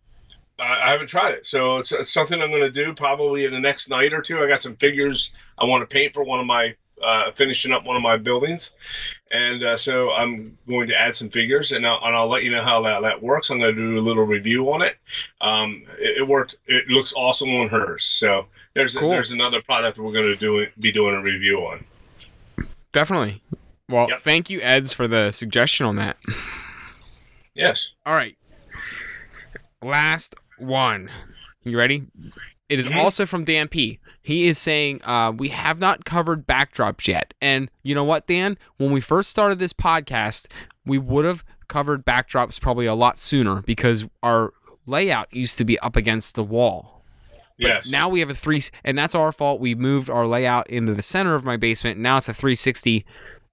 [0.61, 3.53] I I haven't tried it, so it's, it's something I'm going to do probably in
[3.53, 4.39] the next night or two.
[4.39, 7.85] I got some figures I want to paint for one of my uh, finishing up
[7.85, 8.75] one of my buildings,
[9.31, 12.51] and uh, so I'm going to add some figures, and I'll, and I'll let you
[12.51, 13.51] know how that, that works.
[13.51, 14.97] I'm going to do a little review on it.
[15.41, 16.57] Um, it, it worked.
[16.67, 18.05] It looks awesome on hers.
[18.05, 19.11] So there's Cool.
[19.11, 21.85] there's another product we're going to do be doing a review on.
[22.93, 23.41] Definitely.
[23.89, 24.21] Well, Yep.
[24.23, 26.17] thank you, Eds, for the suggestion on that.
[27.55, 27.93] Yes.
[28.05, 28.37] All right.
[29.83, 31.11] Last one.
[31.65, 32.05] You ready?
[32.69, 32.97] It is Mhm.
[32.97, 33.99] also from Dan P.
[34.21, 37.33] He is saying uh, we have not covered backdrops yet.
[37.41, 38.59] And you know what, Dan?
[38.77, 40.47] When we first started this podcast,
[40.85, 44.53] we would have covered backdrops probably a lot sooner because our
[44.87, 47.05] layout used to be up against the wall.
[47.59, 47.91] But yes.
[47.91, 49.61] now we have a three, and that's our fault.
[49.61, 51.99] We moved our layout into the center of my basement.
[51.99, 53.05] Now it's a 360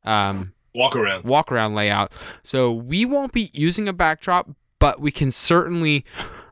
[0.06, 1.24] um, Walk around.
[1.24, 2.12] walk around layout.
[2.44, 6.04] So we won't be using a backdrop, but we can certainly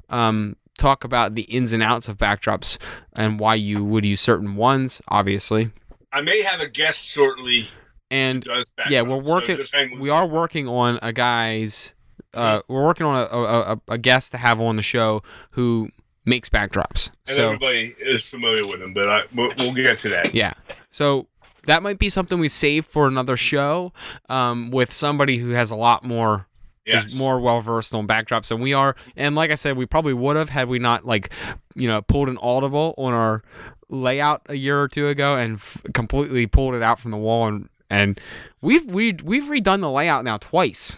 [0.10, 2.78] um, talk about the ins and outs of backdrops
[3.14, 5.72] and why you would use certain ones, obviously.
[6.12, 7.68] I may have a guest shortly
[8.12, 9.72] And does yeah, we're working- loose.
[10.00, 11.94] we are working on a guy's.
[12.34, 15.90] Uh, we're working on a, a, a, a guest to have on the show who
[16.26, 17.10] makes backdrops.
[17.28, 20.34] and so everybody is familiar with him, but I, we'll, we'll get to that.
[20.34, 20.54] Yeah.
[20.90, 21.28] So
[21.66, 23.94] that might be something we save for another show
[24.30, 26.48] um, with somebody who has a lot more
[26.86, 27.06] Yes.
[27.14, 28.98] is more well versed on backdrops than we are.
[29.16, 31.30] And like I said, we probably would have had we not like
[31.76, 33.42] you know pulled an audible on our
[33.88, 37.48] layout a year or two ago and f- completely pulled it out from the wall
[37.48, 38.20] and and
[38.62, 40.98] we've we we've redone the layout now twice.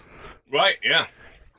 [0.51, 0.78] Right.
[0.84, 1.06] Yeah.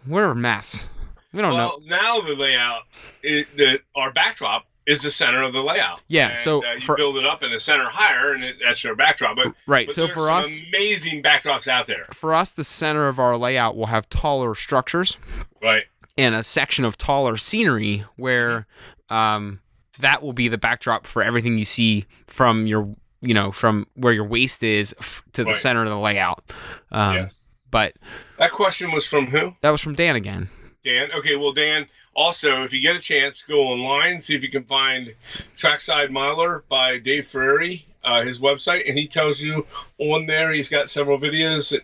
[0.05, 0.87] We're a mess.
[1.33, 1.59] We don't know.
[1.59, 2.83] well, now the layout,
[3.23, 6.01] is, the our backdrop is the center of the layout.
[6.09, 8.57] Yeah, And, so uh, you for- build it up in the center higher, and it,
[8.65, 9.37] that's your backdrop.
[9.37, 9.87] But, Right.
[9.89, 12.07] but So for us, amazing backdrops out there.
[12.13, 15.17] for us, the center of our layout will have taller structures.
[15.63, 15.85] Right.
[16.19, 18.67] and a section of taller scenery where
[19.11, 19.61] um,
[20.01, 24.13] that will be the backdrop for everything you see from your you know from where
[24.13, 25.57] your waist is f- to the Right.
[25.57, 26.53] center of the layout
[26.93, 27.51] um, yes.
[27.71, 27.95] but
[28.39, 29.55] That question was from who?
[29.63, 30.49] that was from dan again
[30.85, 31.09] Dan.
[31.19, 31.87] Okay, well, Dan,
[32.17, 35.15] also, if you get a chance, go online, see if you can find
[35.55, 39.67] Trackside Miler by Dave Frary, uh, his website, and he tells you
[39.99, 41.83] on there, he's got several videos that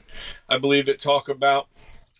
[0.48, 1.68] I believe that talk about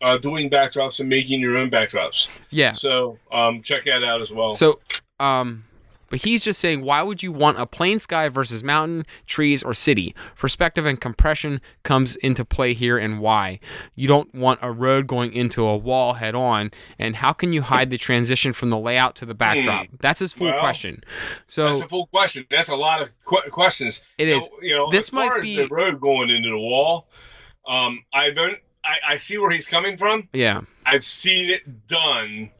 [0.03, 2.29] uh, doing backdrops and making your own backdrops.
[2.51, 4.55] yeah So um, check that out as well.
[4.55, 4.79] so
[5.19, 5.65] um
[6.13, 9.73] but he's just saying why would you want a plain sky versus mountain trees or
[9.75, 13.59] city perspective and compression comes into play here and why
[13.97, 17.63] you don't want a road going into a wall head on and how can you
[17.63, 20.53] hide the transition from the layout to the backdrop that's his full Hmm.
[20.53, 21.03] Well, question
[21.47, 22.47] so That's a full question.
[22.51, 24.03] That's a lot of qu- questions.
[24.19, 26.59] it is So, you know, This as far as be- the road going into the
[26.59, 27.09] wall,
[27.67, 28.59] um, I don't.
[28.85, 30.29] I, I see where he's coming from.
[30.35, 32.51] Yeah, I've seen it done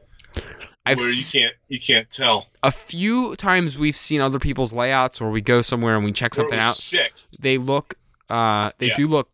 [0.85, 2.49] I've where you can't you can't tell.
[2.61, 6.35] a few times we've seen other people's layouts, or we go somewhere and we check
[6.35, 6.75] something out.
[6.75, 7.13] Sick.
[7.39, 7.95] They look,
[8.29, 8.95] uh, they Yeah.
[8.95, 9.29] do look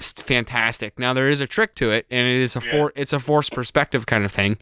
[0.00, 0.98] fantastic.
[0.98, 2.70] Now there is a trick to it, and it is a Yeah.
[2.70, 4.58] for it's a forced perspective kind of thing.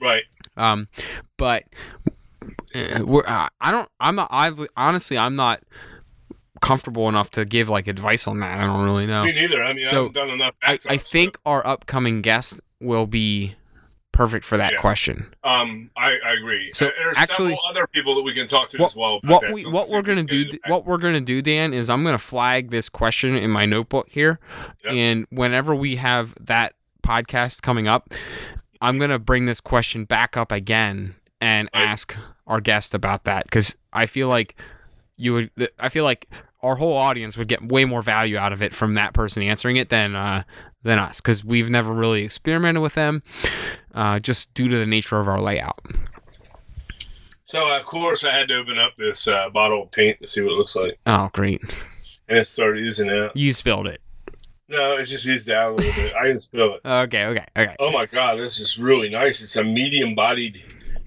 [0.00, 0.24] Right.
[0.56, 0.88] Um,
[1.36, 1.64] but
[2.74, 5.62] uh, we're uh, I don't I'm not I've honestly I'm not
[6.60, 8.58] comfortable enough to give like advice on that.
[8.58, 9.24] I don't really know.
[9.24, 9.62] Me neither.
[9.62, 10.54] I mean, I haven't done enough.
[10.62, 13.54] I, I think our upcoming guest will be
[14.14, 14.80] perfect for that Yeah.
[14.80, 15.34] question.
[15.44, 16.70] Um, I, I agree.
[16.72, 19.20] So, there's actually- several other people that we can talk to What- as well.
[19.24, 19.52] What that.
[19.52, 22.70] we so what we're gonna do what we're gonna do dan is i'm gonna flag
[22.70, 24.38] this question in my notebook here
[24.84, 24.92] Yep.
[24.94, 28.12] and whenever we have that podcast coming up
[28.80, 31.82] i'm gonna bring this question back up again and Right.
[31.88, 34.56] ask our guest about that because i feel like
[35.16, 36.28] you would i feel like
[36.62, 39.76] our whole audience would get way more value out of it from that person answering
[39.76, 40.42] it than uh
[40.84, 43.22] than us because we've never really experimented with them
[43.94, 45.80] uh, just due to the nature of our layout
[47.42, 50.42] So of course I had to open up this uh, bottle of paint to see
[50.42, 51.62] what it looks like, oh great
[52.28, 53.36] and it started oozing out.
[53.36, 54.00] you spilled it
[54.68, 56.14] No, it just oozed out a little bit.
[56.14, 56.80] I didn't spill it.
[56.86, 59.42] okay okay okay Oh my god, this is really nice.
[59.42, 60.64] It's a medium-bodied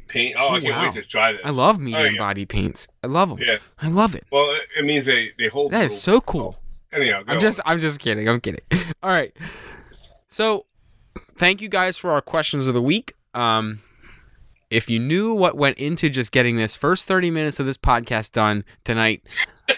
[0.07, 0.35] paint.
[0.37, 0.83] Oh, I Oh, can't wow.
[0.83, 1.41] wait to try this.
[1.43, 2.19] I love Oh, medium yeah.
[2.19, 2.87] body paints.
[3.03, 3.39] I love them.
[3.41, 3.57] Yeah.
[3.81, 4.25] I love it.
[4.31, 5.71] Well, it, it means they they hold.
[5.73, 6.57] That is so cool.
[6.93, 8.29] Anyhow, go I'm just I'm just kidding.
[8.29, 8.61] I'm kidding.
[9.03, 9.35] All right.
[10.29, 10.65] So,
[11.37, 13.13] thank you guys for our questions of the week.
[13.33, 13.81] Um
[14.69, 18.33] if you knew what went into just getting this first 30 minutes of this podcast
[18.33, 19.23] done tonight,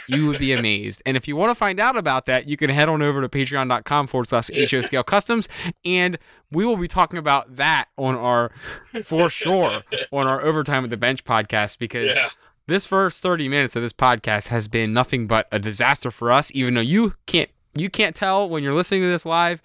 [0.08, 1.04] you would be amazed.
[1.06, 3.30] And if you want to find out about that, you can head on over to
[3.30, 5.48] patreon.com forward slash HO Scale Customs.
[5.86, 6.18] And
[6.52, 8.50] we will be talking about that on our,
[9.06, 12.30] for sure, on our Overtime at the Bench podcast because Yeah.
[12.66, 16.50] this first 30 minutes of this podcast has been nothing but a disaster for us
[16.56, 19.62] even though you can't you can't tell when you're listening to this live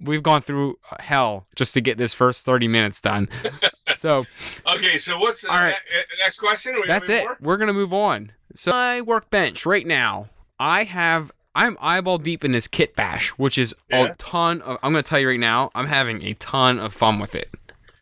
[0.00, 3.28] we've gone through hell just to get this first 30 minutes done
[3.96, 4.24] so
[4.66, 5.74] Okay, so what's the All right.
[5.74, 6.74] uh, next question?
[6.88, 7.24] That's it.
[7.24, 7.36] More?
[7.40, 12.52] We're gonna move on so my workbench right now i have i'm eyeball deep in
[12.52, 14.06] this kit bash which is Yeah.
[14.06, 17.18] a ton of i'm gonna tell you right now i'm having a ton of fun
[17.20, 17.48] with it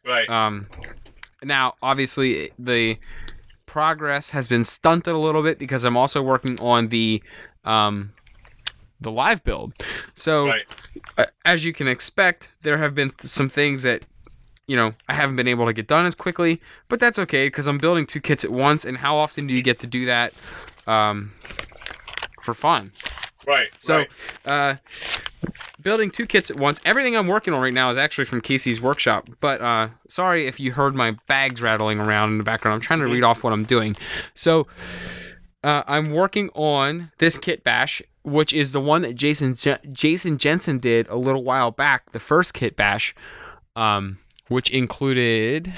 [0.06, 0.26] Right.
[0.30, 0.68] Um,
[1.42, 2.96] now, obviously, the
[3.66, 7.22] progress has been stunted a little bit because I'm also working on the
[7.64, 8.12] um,
[9.00, 9.72] the live build.
[10.14, 10.62] So, right.
[11.16, 14.04] uh, as you can expect, there have been th- some things that
[14.66, 17.66] you know I haven't been able to get done as quickly, but that's okay because
[17.66, 18.84] I'm building two kits at once.
[18.84, 20.32] And how often do you get to do that
[20.86, 21.32] um,
[22.40, 22.92] for fun?
[23.46, 23.68] Right.
[23.78, 24.08] So, right.
[24.44, 24.76] uh,
[25.80, 26.80] building two kits at once.
[26.84, 29.28] Everything I'm working on right now is actually from KC's Workshop.
[29.40, 32.74] But uh, sorry if you heard my bags rattling around in the background.
[32.74, 33.96] I'm trying to read off what I'm doing.
[34.34, 34.66] So,
[35.68, 39.54] uh, I'm working on this kit bash, which is the one that Jason
[39.92, 42.12] Jason Jensen did a little while back.
[42.12, 43.14] The first kit bash,
[43.76, 45.74] um, which included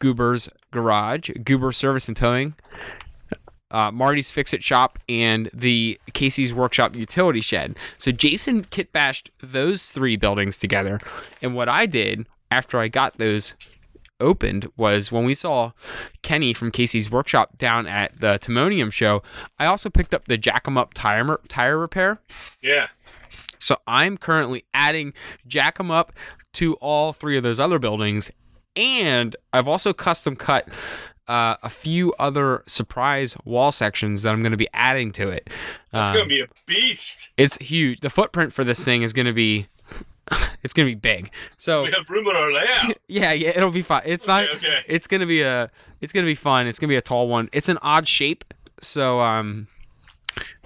[0.00, 2.54] Goober's Garage, Goober Service and Towing,
[3.70, 7.76] uh, Marty's Fix It Shop, and the KC's Workshop Utility Shed.
[7.98, 10.98] So Jason kit bashed those three buildings together,
[11.40, 13.54] and what I did after I got those
[14.20, 15.72] opened was when we saw
[16.22, 19.22] Kenny from KC's Workshop down at the Timonium show.
[19.58, 22.20] I also picked up the Jack 'em Up tire tire repair.
[22.62, 22.88] Yeah.
[23.58, 25.12] So I'm currently adding
[25.46, 26.12] Jack 'em Up
[26.54, 28.30] to all three of those other buildings,
[28.76, 30.68] and I've also custom cut
[31.26, 35.44] uh, a few other surprise wall sections that I'm going to be adding to it.
[35.46, 37.30] It's Um, gonna be a beast.
[37.38, 38.00] it's huge.
[38.00, 39.68] The footprint for this thing is going to be.
[40.62, 41.30] It's gonna be big.
[41.58, 42.96] So We have room in our layout.
[43.08, 44.02] yeah, yeah, it'll be fine.
[44.06, 44.44] It's not.
[44.44, 44.78] Okay, okay.
[44.88, 45.70] It's gonna be a.
[46.00, 46.66] It's gonna be fun.
[46.66, 47.50] It's gonna be a tall one.
[47.52, 48.44] It's an odd shape,
[48.80, 49.68] so um,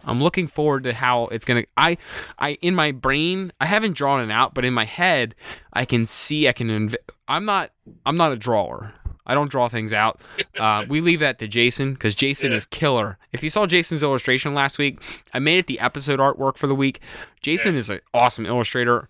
[0.04, 1.64] I'm looking forward to how it's gonna.
[1.76, 1.98] I,
[2.38, 5.34] I in my brain, I haven't drawn it out, but in my head,
[5.72, 6.46] I can see.
[6.48, 6.68] I can.
[6.68, 6.94] Inv-
[7.26, 7.72] I'm not.
[8.06, 8.92] I'm not a drawer.
[9.26, 10.20] I don't draw things out.
[10.58, 12.56] Uh, we leave that to Jason because Jason Yeah.
[12.56, 13.16] is killer.
[13.32, 15.00] If you saw Jason's illustration last week,
[15.32, 17.00] I made it the episode artwork for the week.
[17.42, 19.08] Jason is an awesome illustrator,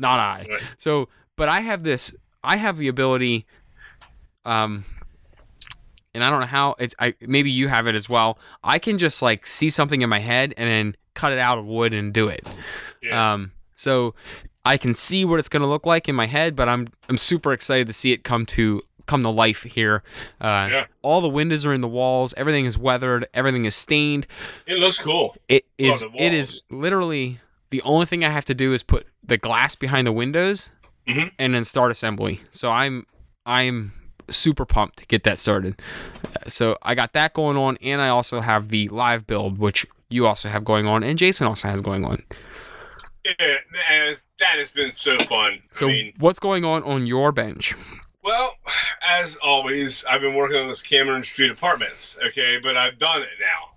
[0.00, 0.46] not I.
[0.48, 0.62] Right.
[0.78, 2.14] So, but I have this.
[2.42, 3.46] I have the ability.
[4.44, 4.84] Um,
[6.14, 6.74] and I don't know how.
[6.78, 8.38] It, I maybe you have it as well.
[8.64, 11.66] I can just like see something in my head and then cut it out of
[11.66, 12.48] wood and do it.
[13.02, 13.34] Yeah.
[13.34, 14.14] Um, so
[14.64, 17.18] I can see what it's going to look like in my head, but I'm I'm
[17.18, 20.02] super excited to see it come to come to life here.
[20.40, 20.86] Uh, Yeah.
[21.02, 22.34] All the windows are in the walls.
[22.36, 23.26] Everything is weathered.
[23.34, 24.26] Everything is stained.
[24.66, 25.36] it looks cool.
[25.48, 26.02] It is.
[26.02, 27.38] Oh, it is literally
[27.70, 30.70] the only thing I have to do is put the glass behind the windows,
[31.08, 31.30] Mhm.
[31.38, 32.40] and then start assembly.
[32.50, 33.06] So I'm
[33.46, 33.92] I'm
[34.28, 35.80] super pumped to get that started.
[36.48, 40.26] So I got that going on, and I also have the live build, which you
[40.26, 42.22] also have going on, and Jason also has going on.
[43.24, 45.60] Yeah, that has, that has been so fun.
[45.72, 47.74] So I mean, what's going on on your bench?
[48.22, 48.54] well,
[49.06, 52.18] as always, I've been working on this Cameron Street Apartments.
[52.28, 53.69] Okay, but I've done it now.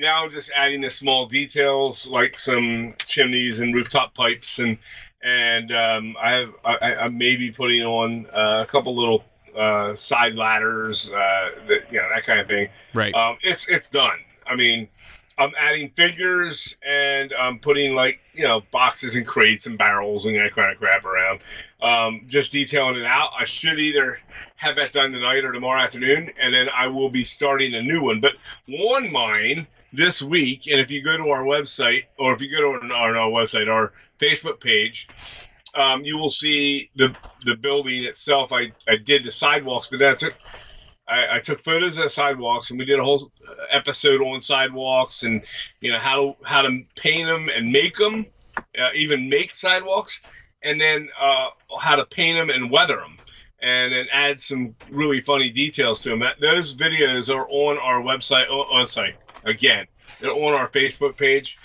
[0.00, 4.78] Now just adding the small details like some chimneys and rooftop pipes, and
[5.22, 9.94] and um, I have I, I may be putting on uh, a couple little uh,
[9.94, 12.68] side ladders, uh, that, you know that kind of thing.
[12.94, 13.14] Right.
[13.14, 14.16] Um, it's it's done.
[14.46, 14.88] I mean,
[15.36, 20.34] I'm adding figures and I'm putting like you know boxes and crates and barrels and
[20.36, 21.40] that kind of crap around.
[21.82, 23.32] Um, just detailing it out.
[23.38, 24.18] I should either
[24.56, 28.00] have that done tonight or tomorrow afternoon, and then I will be starting a new
[28.00, 28.20] one.
[28.20, 28.32] But
[28.66, 32.78] one mine this week, and if you go to our website or if you go
[32.78, 35.08] to our, our website, our Facebook page,
[35.74, 38.52] um, you will see the the building itself.
[38.52, 40.34] I, I did the sidewalks, but I took
[41.08, 43.30] I, I took photos of sidewalks, and we did a whole
[43.70, 45.42] episode on sidewalks and
[45.80, 48.26] you know how how to paint them and make them,
[48.78, 50.22] uh, even make sidewalks,
[50.62, 51.48] and then uh,
[51.78, 53.18] how to paint them and weather them,
[53.60, 56.22] and then add some really funny details to them.
[56.40, 58.46] Those videos are on our website.
[58.48, 59.86] Oh sorry, again,
[60.22, 61.58] on our Facebook page.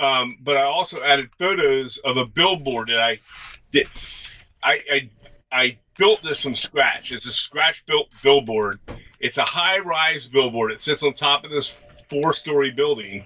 [0.00, 3.20] Um, but I also added photos of a billboard that I
[3.70, 3.86] did.
[4.62, 5.10] I, I
[5.52, 7.12] I built this from scratch.
[7.12, 8.80] It's a scratch built billboard.
[9.20, 10.72] It's a high rise billboard.
[10.72, 13.24] It sits on top of this four story building.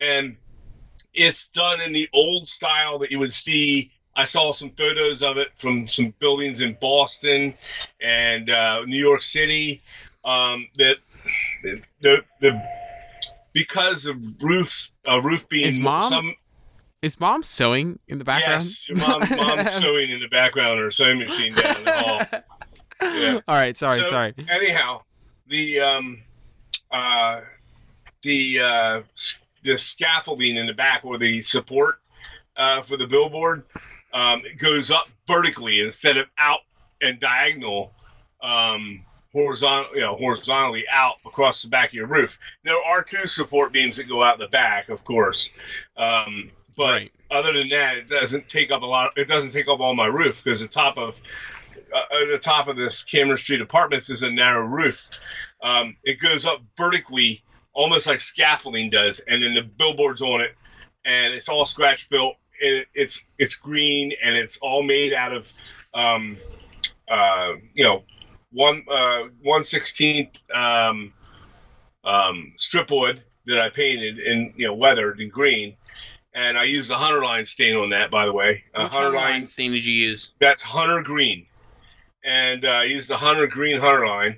[0.00, 0.36] And
[1.12, 3.90] it's done in the old style that you would see.
[4.14, 7.54] I saw some photos of it from some buildings in Boston
[8.00, 9.82] and uh, New York City.
[10.24, 10.96] Um, that
[12.00, 12.62] the the
[13.56, 16.34] because of roofs, uh, roof being Is mom some
[17.02, 18.62] Is mom sewing in the background?
[18.62, 22.20] Yes, mom, mom's sewing in the background or sewing machine down the hall.
[23.00, 23.40] Yeah.
[23.48, 23.76] All right.
[23.76, 24.00] Sorry.
[24.00, 24.34] So, sorry.
[24.50, 25.02] Anyhow,
[25.46, 26.22] the um,
[26.90, 27.40] uh,
[28.22, 29.02] the uh,
[29.62, 32.00] the scaffolding in the back or the support
[32.56, 33.64] uh, for the billboard
[34.16, 36.60] um, it goes up vertically instead of out
[37.02, 37.92] and diagonal.
[38.42, 39.04] Um,
[39.36, 42.38] horizontal, you know, horizontally out across the back of your roof.
[42.64, 45.50] There are two support beams that go out the back, of course,
[45.98, 47.12] um, but right.
[47.30, 49.12] other than that, it doesn't take up a lot.
[49.16, 51.20] It doesn't take up all my roof because the top of
[51.94, 55.10] uh, the top of this Cameron Street Apartments is a narrow roof.
[55.62, 60.54] Um, it goes up vertically, almost like scaffolding does, and then the billboards on it,
[61.04, 62.36] and it's all scratch built.
[62.58, 65.52] It, it's it's green and it's all made out of,
[65.92, 66.38] um,
[67.06, 68.02] uh, you know,
[68.52, 71.12] one uh, one sixteenth um,
[72.04, 75.76] um, strip wood that I painted and you know weathered in green,
[76.34, 78.10] and I used a Hunterline stain on that.
[78.10, 80.32] By the way, a Which Hunterline line stain did you use?
[80.38, 81.46] that's hunter green,
[82.24, 84.36] and uh, I used the hunter green Hunterline,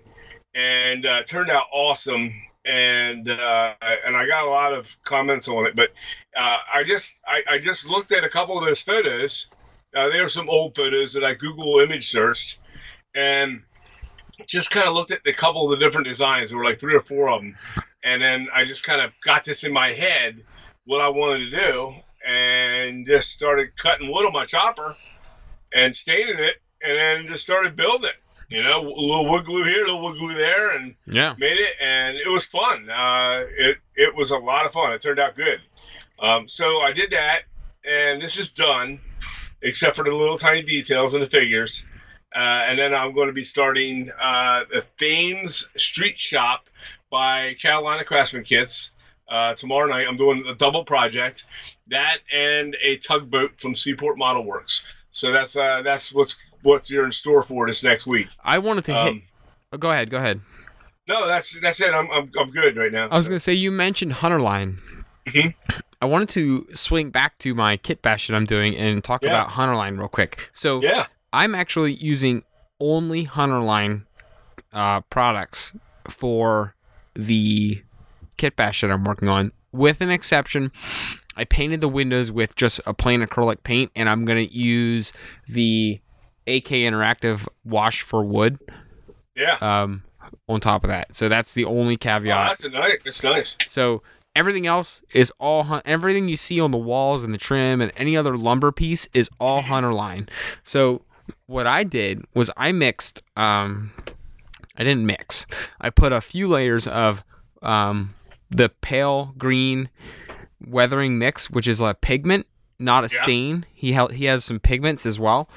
[0.54, 2.32] and uh, turned out awesome.
[2.64, 5.74] and uh, and I got a lot of comments on it.
[5.74, 5.90] But
[6.36, 9.48] uh, I just I, I just looked at a couple of those photos.
[9.96, 12.58] Uh, there are some old photos that I Google image searched,
[13.14, 13.62] and
[14.46, 16.50] just kind of looked at a couple of the different designs.
[16.50, 17.56] There were like three or four of them,
[18.02, 20.42] and then I just kind of got this in my head
[20.84, 21.92] what I wanted to do,
[22.26, 24.96] and just started cutting wood on my chopper
[25.74, 28.10] and staining it, and then just started building.
[28.48, 31.34] You know, a little wood glue here, a little wood glue there, and Yeah.
[31.36, 32.88] made it, and it was fun.
[32.88, 34.92] Uh, it it was a lot of fun.
[34.92, 35.60] It turned out good.
[36.18, 37.42] Um, so I did that,
[37.84, 39.00] and this is done,
[39.60, 41.84] except for the little tiny details and the figures.
[42.34, 46.68] Uh, and then I'm going to be starting uh, the Thames Street Shop
[47.10, 48.92] by Carolina Craftsman Kits
[49.30, 50.06] uh, tomorrow night.
[50.06, 51.44] I'm doing a double project,
[51.88, 54.84] that and a tugboat from Seaport Model Works.
[55.10, 58.28] So that's uh, that's what's what you're in store for this next week.
[58.44, 59.08] I wanted to hit.
[59.12, 59.22] Um,
[59.70, 60.08] Oh, go ahead.
[60.08, 60.40] Go ahead.
[61.08, 61.90] no, that's that's it.
[61.92, 63.08] I'm I'm, I'm good right now.
[63.10, 64.78] I was So- gonna say you mentioned Hunterline.
[65.26, 65.54] Mhm.
[66.00, 69.28] I wanted to swing back to my kit bash that I'm doing and talk Yeah.
[69.30, 70.38] about Hunterline real quick.
[70.54, 71.06] So yeah.
[71.32, 72.42] I'm actually using
[72.80, 74.04] only Hunterline
[74.72, 75.72] uh, products
[76.08, 76.74] for
[77.14, 77.82] the
[78.36, 80.70] kit bash that I'm working on, with an exception.
[81.36, 85.12] I painted the windows with just a plain acrylic paint, and I'm gonna use
[85.48, 86.00] the
[86.46, 88.58] AK Interactive wash for wood
[89.36, 89.56] Yeah.
[89.60, 90.02] um,
[90.48, 91.14] on top of that.
[91.14, 92.48] So that's the only Oh, caveat.
[92.48, 92.98] that's a nice.
[93.04, 93.56] That's nice.
[93.68, 94.02] So
[94.34, 97.92] everything else is all hun- everything you see on the walls and the trim and
[97.96, 100.28] any other lumber piece is all Hunterline.
[100.64, 101.02] So
[101.46, 103.92] what I did was I mixed um
[104.76, 105.46] I didn't mix.
[105.80, 107.22] I put a few layers of
[107.62, 108.14] um
[108.50, 109.90] the pale green
[110.66, 112.46] weathering mix, which is a pigment,
[112.78, 113.22] not a Yeah.
[113.22, 113.66] stain.
[113.74, 115.48] He hel- he has some pigments as well.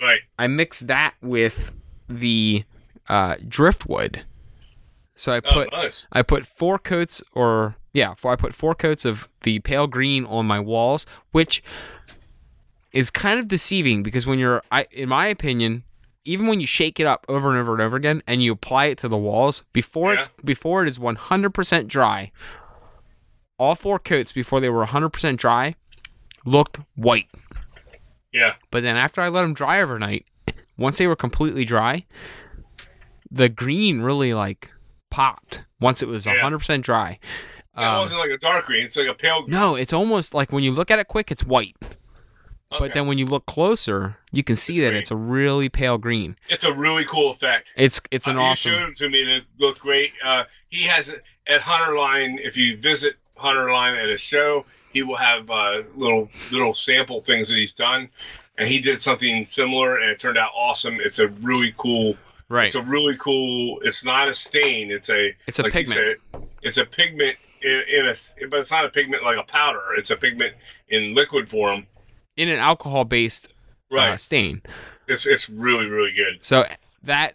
[0.00, 0.20] Right.
[0.38, 1.70] I mixed that with
[2.08, 2.64] the
[3.08, 4.24] uh, driftwood.
[5.14, 6.06] So I Oh, put nice.
[6.12, 10.24] I put four coats, or yeah, four, I put four coats of the pale green
[10.26, 11.62] on my walls, which
[12.96, 15.84] is kind of deceiving because when you're, I, in my opinion,
[16.24, 18.86] even when you shake it up over and over and over again, and you apply
[18.86, 20.20] it to the walls before Yeah.
[20.20, 22.32] it's before it is 100% dry,
[23.58, 25.74] all four coats before they were 100% dry
[26.44, 27.28] looked white.
[28.32, 28.54] Yeah.
[28.70, 30.26] But then after I let them dry overnight,
[30.76, 32.04] once they were completely dry,
[33.30, 34.70] the green really like
[35.10, 36.34] popped once it was Yeah.
[36.40, 37.18] 100% dry.
[37.76, 38.84] It Um, wasn't like a dark green.
[38.84, 39.52] It's like a pale green.
[39.52, 41.76] no, it's almost like when you look at it quick, it's white.
[42.72, 42.84] Okay.
[42.84, 45.00] But then when you look closer, you can see It's that green.
[45.00, 46.36] it's a really pale green.
[46.48, 47.72] it's a really cool effect.
[47.76, 48.72] It's it's an Uh, awesome.
[48.72, 50.12] You showed it to me to look great.
[50.24, 52.38] Uh, he has it at Hunterline.
[52.44, 57.48] If you visit Hunterline at a show, he will have uh, little little sample things
[57.50, 58.08] that he's done,
[58.58, 60.98] and he did something similar, and it turned out awesome.
[61.00, 62.16] It's a really cool.
[62.48, 62.66] Right.
[62.66, 63.78] It's a really cool.
[63.84, 64.90] It's not a stain.
[64.90, 66.18] It's a It's a like pigment.
[66.32, 68.14] said, it's a pigment in, in a,
[68.48, 69.82] but it's not a pigment like a powder.
[69.96, 70.54] It's a pigment
[70.88, 71.86] in liquid form.
[72.36, 73.48] In an alcohol based
[73.90, 74.10] Right.
[74.10, 74.62] uh, stain.
[75.08, 76.38] It's it's really really good.
[76.42, 76.64] So
[77.04, 77.34] that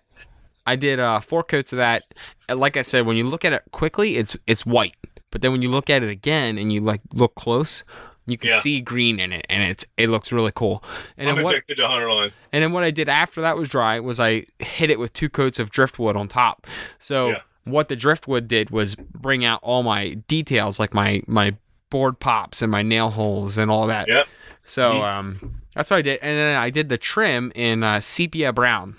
[0.68, 2.04] I did uh, four coats of that.
[2.49, 4.95] Like I said, when you look at it quickly, it's it's white.
[5.32, 7.86] But then when you look at it again and you like look close,
[8.26, 8.60] you can Yeah.
[8.60, 10.84] see green in it, and it's it looks really cool.
[11.18, 12.34] And I'm then what addicted to Hunterline.
[12.52, 15.30] and then what I did after that was dry was I hit it with two
[15.30, 16.68] coats of driftwood on top.
[16.99, 17.41] So Yeah.
[17.64, 21.56] what the driftwood did was bring out all my details, like my my
[21.89, 24.10] board pops and my nail holes and all that.
[24.10, 24.28] Yep.
[24.66, 25.03] So Mhm.
[25.03, 28.95] um, that's what I did, and then I did the trim in uh, sepia brown.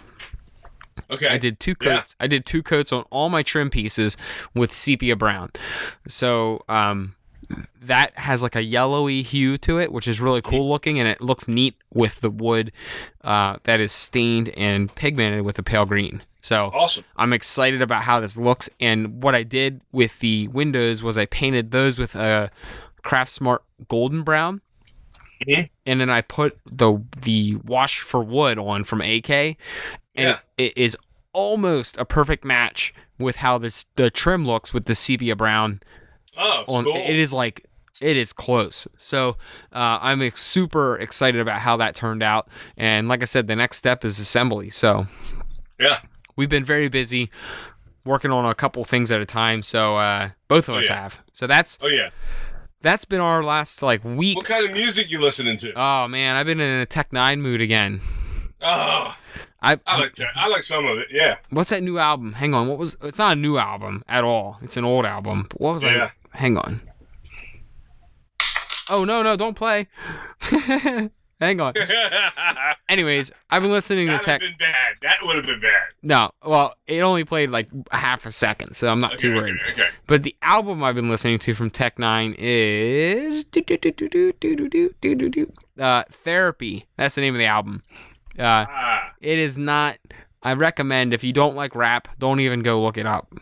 [1.10, 1.28] Okay.
[1.28, 1.98] I did two Yeah.
[2.00, 2.14] coats.
[2.20, 4.16] I did two coats on all my trim pieces
[4.54, 5.50] with sepia brown.
[6.08, 7.14] So um,
[7.82, 11.20] that has like a yellowy hue to it, which is really cool looking, and it
[11.20, 12.72] looks neat with the wood
[13.24, 16.22] uh, that is stained and pigmented with a pale green.
[16.40, 17.04] So Awesome.
[17.16, 18.68] I'm excited about how this looks.
[18.80, 22.50] And what I did with the windows was I painted those with a
[23.02, 24.60] Craft Smart golden brown.
[25.86, 29.56] And then I put the the wash for wood on from AK, and
[30.14, 30.38] Yeah.
[30.58, 30.96] it, it is
[31.32, 35.80] almost a perfect match with how this the trim looks with the sepia brown
[36.36, 36.84] Oh, on.
[36.84, 36.96] cool.
[36.96, 37.66] It is like
[38.00, 38.88] it is close.
[38.96, 39.36] So
[39.72, 42.48] uh, I'm super excited about how that turned out.
[42.76, 44.70] And like I said, the next step is assembly.
[44.70, 45.06] So
[45.78, 46.00] Yeah.
[46.36, 47.30] we've been very busy
[48.04, 49.62] working on a couple things at a time.
[49.62, 51.00] So uh, both of Oh, us yeah.
[51.00, 51.22] have.
[51.32, 52.10] So that's Oh yeah.
[52.82, 54.36] That's been our last like week.
[54.36, 55.72] What kind of music you listening to?
[55.76, 58.00] Oh man, I've been in a Tech N9ne mood again.
[58.60, 59.16] oh,
[59.64, 60.30] I, I like that.
[60.34, 61.06] I like some of it.
[61.12, 61.36] Yeah.
[61.50, 62.32] what's that new album?
[62.32, 62.96] Hang on, what was?
[63.02, 64.58] It's not a new album at all.
[64.62, 65.46] It's an old album.
[65.48, 66.10] But what was Yeah.
[66.34, 66.36] I?
[66.38, 66.80] Hang on.
[68.90, 69.36] Oh no no!
[69.36, 69.86] Don't play.
[71.42, 71.74] Hang on.
[72.88, 74.42] Anyways, I've been listening to That would Tech.
[74.42, 74.94] have been bad.
[75.02, 75.82] That would have been bad.
[76.04, 79.56] No, well, it only played like a half a second, so I'm not too worried.
[79.72, 79.88] Okay, okay.
[80.06, 83.44] But the album I've been listening to from Tech N9ne is
[85.80, 86.86] uh, Therapy.
[86.96, 87.82] That's the name of the album.
[88.38, 89.98] Uh, Ah, it is not.
[90.44, 93.32] I recommend if you don't like rap, don't even go look it up.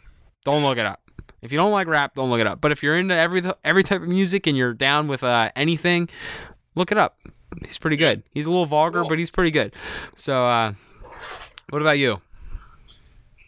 [0.45, 1.01] Don't look it up.
[1.43, 2.61] If you don't like rap, don't look it up.
[2.63, 6.09] But if you're into every every type of music and you're down with uh, anything,
[6.75, 7.19] look it up.
[7.67, 8.23] He's pretty good.
[8.33, 9.09] He's a little vulgar, Cool.
[9.09, 9.73] but he's pretty good.
[10.17, 10.73] So, uh,
[11.71, 12.21] what about you?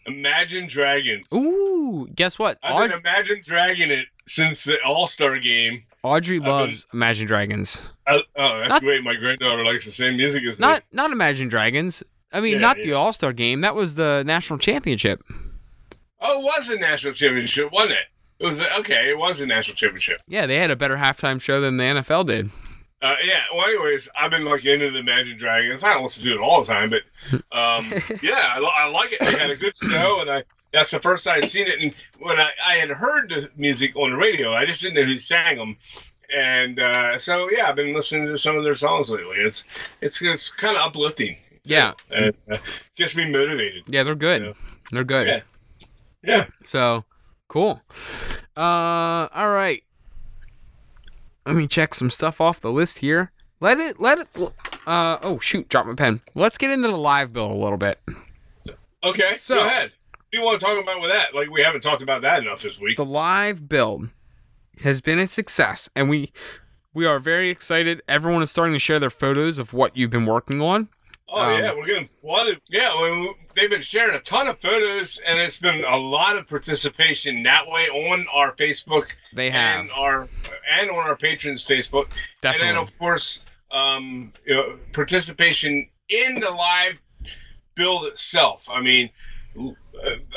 [0.05, 1.31] Imagine Dragons.
[1.33, 2.57] Ooh, guess what?
[2.61, 5.83] I've Aud- been Imagine Dragon it since the All Star game.
[6.03, 7.79] Audrey been- loves Imagine Dragons.
[8.05, 9.01] I, oh, that's Not- great.
[9.03, 12.03] My granddaughter likes the same music as Not not Imagine Dragons.
[12.33, 12.91] I mean, Yeah, not the.
[12.93, 13.61] All Star game.
[13.61, 15.21] That was the national championship.
[16.19, 18.05] Oh, it was a national championship, wasn't it?
[18.39, 19.09] It was okay.
[19.09, 20.19] It was a national championship.
[20.27, 22.49] Yeah, they had a better halftime show than the NFL did.
[23.03, 23.41] Uh, yeah.
[23.53, 25.83] Well, anyways, I've been like into the Imagine Dragons.
[25.83, 27.01] I don't listen to it all the time, but
[27.55, 27.91] um,
[28.23, 29.19] yeah, I, I like it.
[29.19, 31.81] They had a good show, and I that's the first time I'd seen it.
[31.81, 35.03] And when I, I had heard the music on the radio, I just didn't know
[35.03, 35.75] who sang them.
[36.35, 39.37] And uh, so yeah, I've been listening to some of their songs lately.
[39.37, 39.65] It's
[40.01, 41.35] it's, it's kind of uplifting.
[41.65, 41.93] too, Yeah.
[42.09, 42.57] and uh,
[42.95, 43.83] gets me motivated.
[43.87, 44.41] Yeah, they're good.
[44.41, 44.55] So,
[44.91, 45.27] They're good.
[45.27, 45.41] Yeah.
[46.23, 46.45] Yeah.
[46.63, 47.03] So,
[47.49, 47.81] cool.
[48.55, 49.83] Uh, all right.
[51.45, 53.31] Let me check some stuff off the list here.
[53.59, 54.27] Let it, let it.
[54.85, 56.21] Uh, oh shoot, drop my pen.
[56.35, 57.99] Let's get into the live bill a little bit.
[59.03, 59.35] Okay.
[59.37, 59.91] So- go ahead.
[59.91, 61.35] What do you want to talk about with that?
[61.35, 62.97] Like we haven't talked about that enough this week.
[62.97, 64.09] The live build
[64.81, 66.33] has been a success, and we
[66.93, 68.01] we are very excited.
[68.07, 70.89] Everyone is starting to share their photos of what you've been working on.
[71.33, 72.61] Oh Um, yeah, we're getting flooded.
[72.69, 76.47] Yeah, mean, they've been sharing a ton of photos, and it's been a lot of
[76.47, 80.29] participation that way on our Facebook They have and our
[80.71, 82.09] and on our patrons' Facebook,
[82.41, 82.67] definitely.
[82.67, 87.01] and then of course, um, you know, participation in the live
[87.75, 88.69] build itself.
[88.69, 89.09] I mean.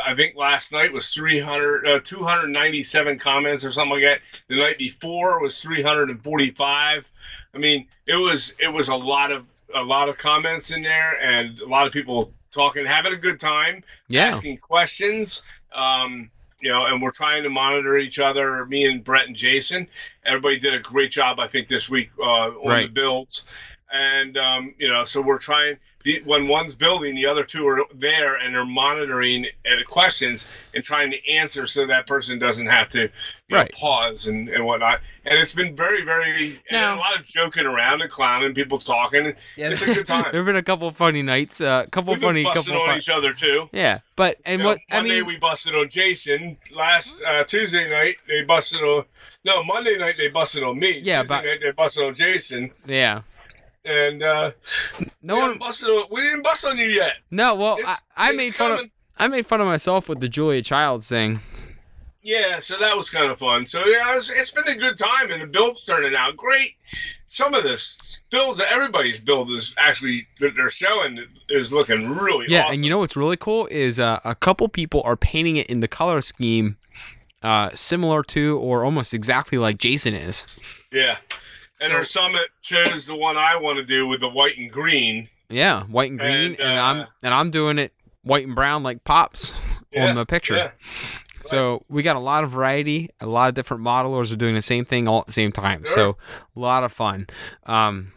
[0.04, 4.20] I think last night was 300, uh, 297 comments or something like that.
[4.48, 7.10] The night before was 345.
[7.54, 11.20] I mean, it was it was a lot of a lot of comments in there
[11.22, 15.42] and a lot of people talking, having a good time, yeah, asking questions.
[15.74, 18.64] Um, you know, and we're trying to monitor each other.
[18.66, 19.86] Me and Brett and Jason.
[20.24, 23.44] Everybody did a great job, I think, this week uh, on the builds.
[23.92, 25.76] And um, you know, so we're trying.
[26.02, 30.46] The, when one's building, the other two are there and they're monitoring uh, the questions
[30.72, 33.08] and trying to answer, so that person doesn't have to
[33.50, 33.70] Right.
[33.72, 35.00] know, pause and, and whatnot.
[35.24, 39.34] And it's been very, very Now- a lot of joking around and clowning, people talking.
[39.56, 39.70] yeah.
[39.70, 40.26] it's a good time.
[40.30, 41.60] There've been a couple of funny nights.
[41.60, 42.82] A uh, couple We've been funny, busting couple.
[42.82, 43.68] on Fun- each other too.
[43.72, 46.56] yeah, but and You know, what I Monday mean, we busted on Jason.
[46.72, 49.04] Last uh, Tuesday night they busted on.
[49.44, 50.98] No, Monday night they busted on me.
[50.98, 52.70] Yeah, Tuesday but- night they busted on Jason.
[52.86, 53.22] yeah.
[53.86, 54.50] And uh,
[55.22, 55.58] No we, one.
[55.58, 57.14] busted on, we didn't bust on you yet.
[57.30, 58.90] No, well, I, It's- I it's made fun of.
[59.18, 61.40] I made fun of myself with the Julia Childs thing.
[62.22, 63.66] Yeah, so that was kind of fun.
[63.66, 66.72] So yeah, it's, it's been a good time, and the build's turning out great.
[67.28, 71.18] Some of this builds, everybody's build is actually that they're showing
[71.48, 72.74] is looking really Yeah, awesome.
[72.74, 75.80] and you know what's really cool is uh, a couple people are painting it in
[75.80, 76.76] the color scheme
[77.42, 80.44] uh, similar to or almost exactly like Jason is.
[80.92, 81.16] yeah.
[81.80, 84.70] And So- some that chose the one I want to do with the white and
[84.70, 85.28] green.
[85.48, 88.82] Yeah, white and green, and, And, uh, I'm and I'm doing it white and brown
[88.82, 89.52] like pops
[89.92, 90.56] Yeah, on the picture.
[90.56, 90.70] Yeah.
[91.44, 93.10] So we got a lot of variety.
[93.20, 95.78] A lot of different modelers are doing the same thing all at the same time.
[95.78, 95.94] Sure.
[95.94, 96.16] So
[96.56, 97.28] a lot of fun.
[97.66, 98.10] Um,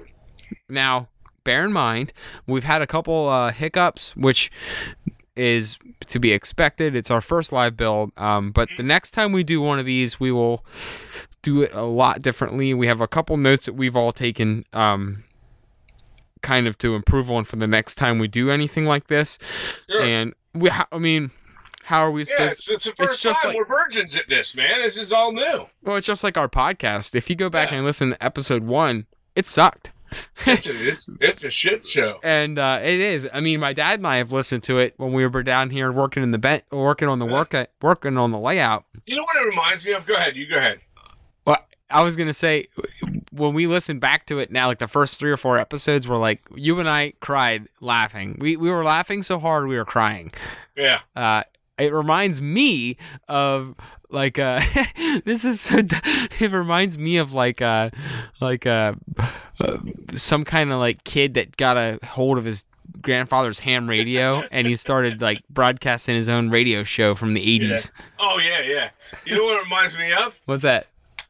[0.68, 1.10] now,
[1.44, 2.12] bear in mind,
[2.48, 4.50] we've had a couple uh, hiccups, which
[5.36, 6.96] is to be expected.
[6.96, 8.12] It's our first live build.
[8.18, 10.66] Um, but the next time we do one of these, we will
[11.42, 12.74] do it a lot differently.
[12.74, 14.66] We have a couple notes that we've all taken.
[14.74, 15.24] Um,
[16.42, 19.38] kind of to improve on for the next time we do anything like this
[19.90, 20.02] Sure.
[20.06, 21.32] and we i mean
[21.84, 24.30] how are we supposed yeah, it's, it's the first just time like- we're virgins at
[24.30, 24.82] this, man.
[24.82, 25.66] This is all new.
[25.84, 27.14] Well, it's just like our podcast.
[27.16, 27.78] If you go back Yeah.
[27.78, 29.92] and listen to episode one, it sucked.
[30.46, 32.20] It's a, it's it's a shit show.
[32.24, 33.28] And uh, it is.
[33.34, 35.92] I mean, my dad and I have listened to it when we were down here
[35.92, 37.34] working in the bent, working on the Yeah.
[37.34, 38.86] work, working on the layout.
[39.08, 40.06] You know what it reminds me of?
[40.06, 40.38] Go ahead.
[40.38, 40.80] You go ahead.
[41.92, 42.68] I was gonna say,
[43.32, 46.18] when we listen back to it now, like the first three or four episodes, were
[46.18, 48.38] like you and I cried laughing.
[48.40, 50.32] We we were laughing so hard we were crying.
[50.76, 51.00] Yeah.
[51.16, 51.44] uh,
[51.78, 53.76] it reminds me of
[54.10, 54.62] like uh
[55.26, 57.90] this is so it reminds me of like uh
[58.42, 58.94] like uh,
[59.60, 59.78] uh
[60.16, 62.66] some kind of like kid that got a hold of his
[63.02, 67.92] grandfather's ham radio and he started like broadcasting his own radio show from the 80s
[68.20, 68.90] Oh yeah, yeah.
[69.26, 70.40] You know what it reminds me of?
[70.46, 70.88] what's that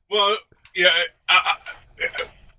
[0.09, 0.37] Well,
[0.75, 0.89] yeah.
[1.27, 1.55] I, I,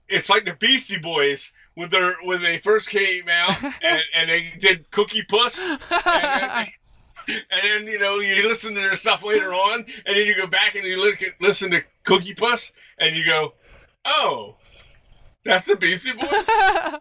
[0.09, 4.53] it's like the Beastie Boys when they when they first came out and, and they
[4.59, 6.67] did Cookie Puss, and then,
[7.29, 10.47] and then you know you listen to their stuff later on, and then you go
[10.47, 13.55] back and you look at listen to Cookie Puss, and you go,
[14.05, 14.57] oh,
[15.45, 16.49] that's the Beastie Boys.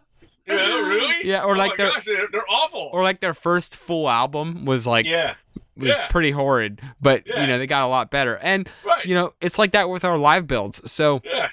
[0.48, 1.28] Know, really?
[1.28, 2.90] Yeah, or Oh like my their gosh, they're, they're awful.
[2.92, 5.36] or like their first full album was like yeah,
[5.80, 6.06] was yeah.
[6.08, 7.40] pretty horrid, but Yeah.
[7.40, 8.36] you know they got a lot better.
[8.38, 9.04] And right.
[9.04, 10.80] you know it's like that with our live builds.
[10.90, 11.48] So yeah,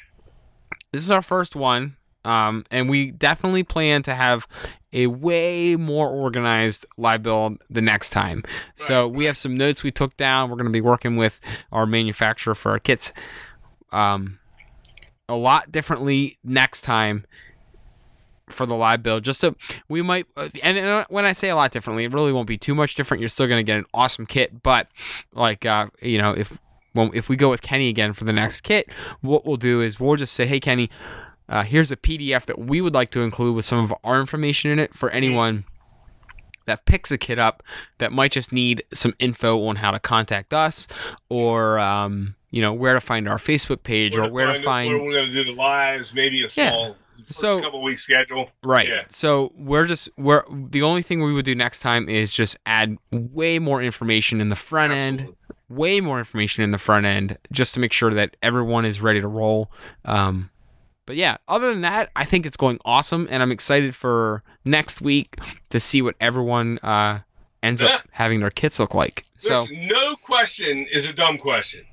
[0.91, 4.47] this is our first one, um, and we definitely plan to have
[4.93, 8.43] a way more organized live build the next time.
[8.75, 10.49] so we have some notes we took down.
[10.49, 11.39] We're going to be working with
[11.71, 13.11] our manufacturer for our kits,
[13.91, 14.39] um,
[15.30, 17.25] a lot differently next time
[18.50, 19.24] for the live build.
[19.24, 19.56] Just to
[19.89, 20.28] we might,
[20.64, 23.22] and uh, when I say a lot differently, it really won't be too much different.
[23.22, 24.88] You're still going to get an awesome kit, but
[25.34, 26.58] like uh, you know if
[26.93, 28.89] when if we go with Kenny again for the next kit,
[29.22, 30.89] what we'll do is we'll just say, hey Kenny,
[31.50, 34.72] uh, here's a PDF that we would like to include with some of our information
[34.72, 35.64] in it for anyone
[36.66, 37.64] that picks a kit up
[37.98, 40.88] that might just need some info on how to contact us
[41.30, 45.02] or um, you know where to find our Facebook page or where to find where
[45.02, 48.50] we're going to do the lives, maybe a small first So- couple week schedule.
[48.64, 48.88] Right.
[48.88, 49.04] Yeah.
[49.10, 52.98] So we're just we're the only thing we would do next time is just add
[53.12, 55.28] way more information in the front end,
[55.70, 59.20] way more information in the front end, just to make sure that everyone is ready
[59.22, 59.70] to roll.
[60.06, 60.50] Um,
[61.06, 65.00] but yeah, other than that, I think it's going awesome, and I'm excited for next
[65.02, 65.36] week
[65.70, 67.20] to see what everyone uh,
[67.64, 67.95] ends Yeah.
[67.95, 69.24] up having their kits look like.
[69.38, 71.86] So no question is a dumb question.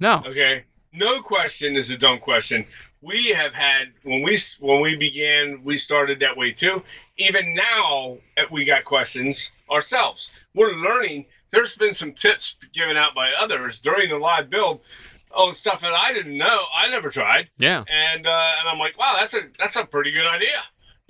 [0.00, 2.66] No, Okay, no question is a dumb question.
[3.02, 6.82] We have had when we when we began, we started that way too.
[7.16, 10.30] Even now, uh, we got questions ourselves.
[10.54, 11.26] We're learning.
[11.50, 14.80] There's been some tips given out by others during the live build
[15.32, 16.64] on stuff that I didn't know.
[16.76, 20.10] I never tried, yeah, and uh, and I'm like, wow, that's a that's a pretty
[20.12, 20.60] good idea.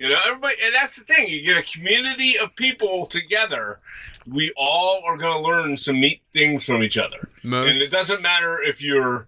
[0.01, 1.29] You know, everybody, and that's the thing.
[1.29, 3.77] You get a community of people together.
[4.25, 7.69] We all are going to learn some neat things from each other Most...
[7.69, 9.27] and it doesn't matter if you're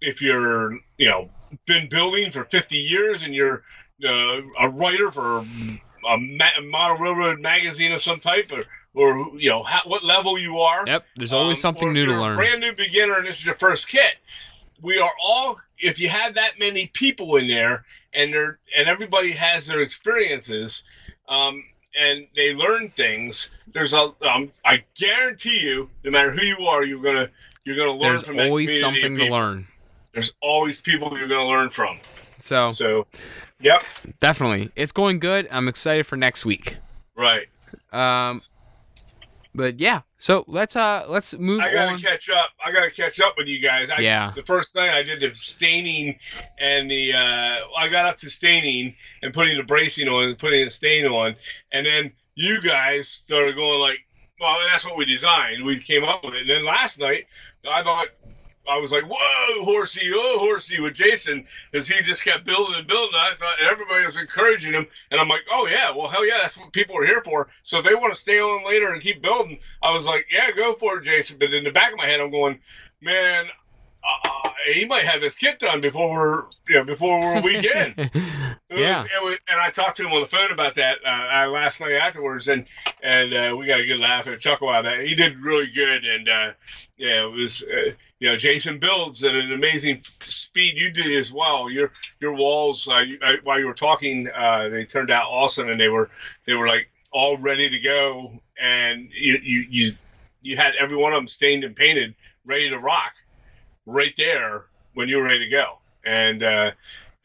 [0.00, 1.28] if you're you know
[1.66, 3.64] been building for 50 years and you're
[4.04, 9.50] uh, a writer for a ma- model railroad magazine of some type or or you
[9.50, 11.04] know how, what level you are yep.
[11.16, 12.36] There's always um, something new to you're a learn.
[12.36, 14.14] brand new beginner and this is your first kit
[14.82, 19.32] we are all if you have that many people in there and they're and everybody
[19.32, 20.84] has their experiences
[21.28, 21.64] um,
[21.98, 26.84] and they learn things there's a um, i guarantee you no matter who you are
[26.84, 27.28] you're gonna
[27.64, 29.66] you're gonna learn There's from always something to learn.
[30.12, 31.98] there's always people you're gonna learn from
[32.40, 33.06] So so
[33.60, 33.82] yep
[34.20, 35.48] definitely, it's going good.
[35.50, 36.76] I'm excited for next week.
[37.16, 37.46] right
[37.92, 38.42] Um,
[39.56, 41.98] but yeah, so let's uh let's move i gotta on.
[41.98, 44.32] catch up i gotta catch up with you guys I, Yeah.
[44.36, 46.18] the first thing I did the staining
[46.58, 50.64] and the uh, I got up to staining and putting the bracing on and putting
[50.64, 51.34] the stain on,
[51.72, 53.98] and then you guys started going like,
[54.40, 55.64] well, that's what we designed.
[55.64, 56.42] We came up with it.
[56.42, 57.24] And then last night,
[57.66, 58.08] I thought
[58.68, 62.86] I was like, whoa, horsey, oh, horsey with Jason, as he just kept building and
[62.86, 63.14] building.
[63.14, 66.58] I thought everybody was encouraging him, and I'm like, oh yeah, well hell yeah, that's
[66.58, 67.48] what people are here for.
[67.62, 70.50] So if they want to stay on later and keep building, I was like, yeah,
[70.50, 71.38] go for it, Jason.
[71.38, 72.58] But in the back of my head, I'm going,
[73.00, 73.46] man,
[74.24, 78.10] uh, he might have his kit done before we're, you know, before we're weekend.
[78.68, 79.00] Yeah.
[79.00, 81.80] was, was, and I talked to him on the phone about that uh, uh, last
[81.80, 82.66] night afterwards, and
[83.00, 85.06] and uh, we got a good laugh and a chuckle out of that.
[85.06, 86.52] He did really good, and uh,
[86.98, 90.76] yeah, it was uh, you know Jason builds at an amazing speed.
[90.76, 91.70] You did as well.
[91.70, 95.80] Your your walls uh, you, while you were talking, uh, they turned out awesome, and
[95.80, 96.10] they were
[96.44, 99.92] they were like all ready to go, and you you you,
[100.42, 103.14] you had every one of them stained and painted, ready to rock,
[103.86, 106.42] right there when you were ready to go, and.
[106.42, 106.70] Uh,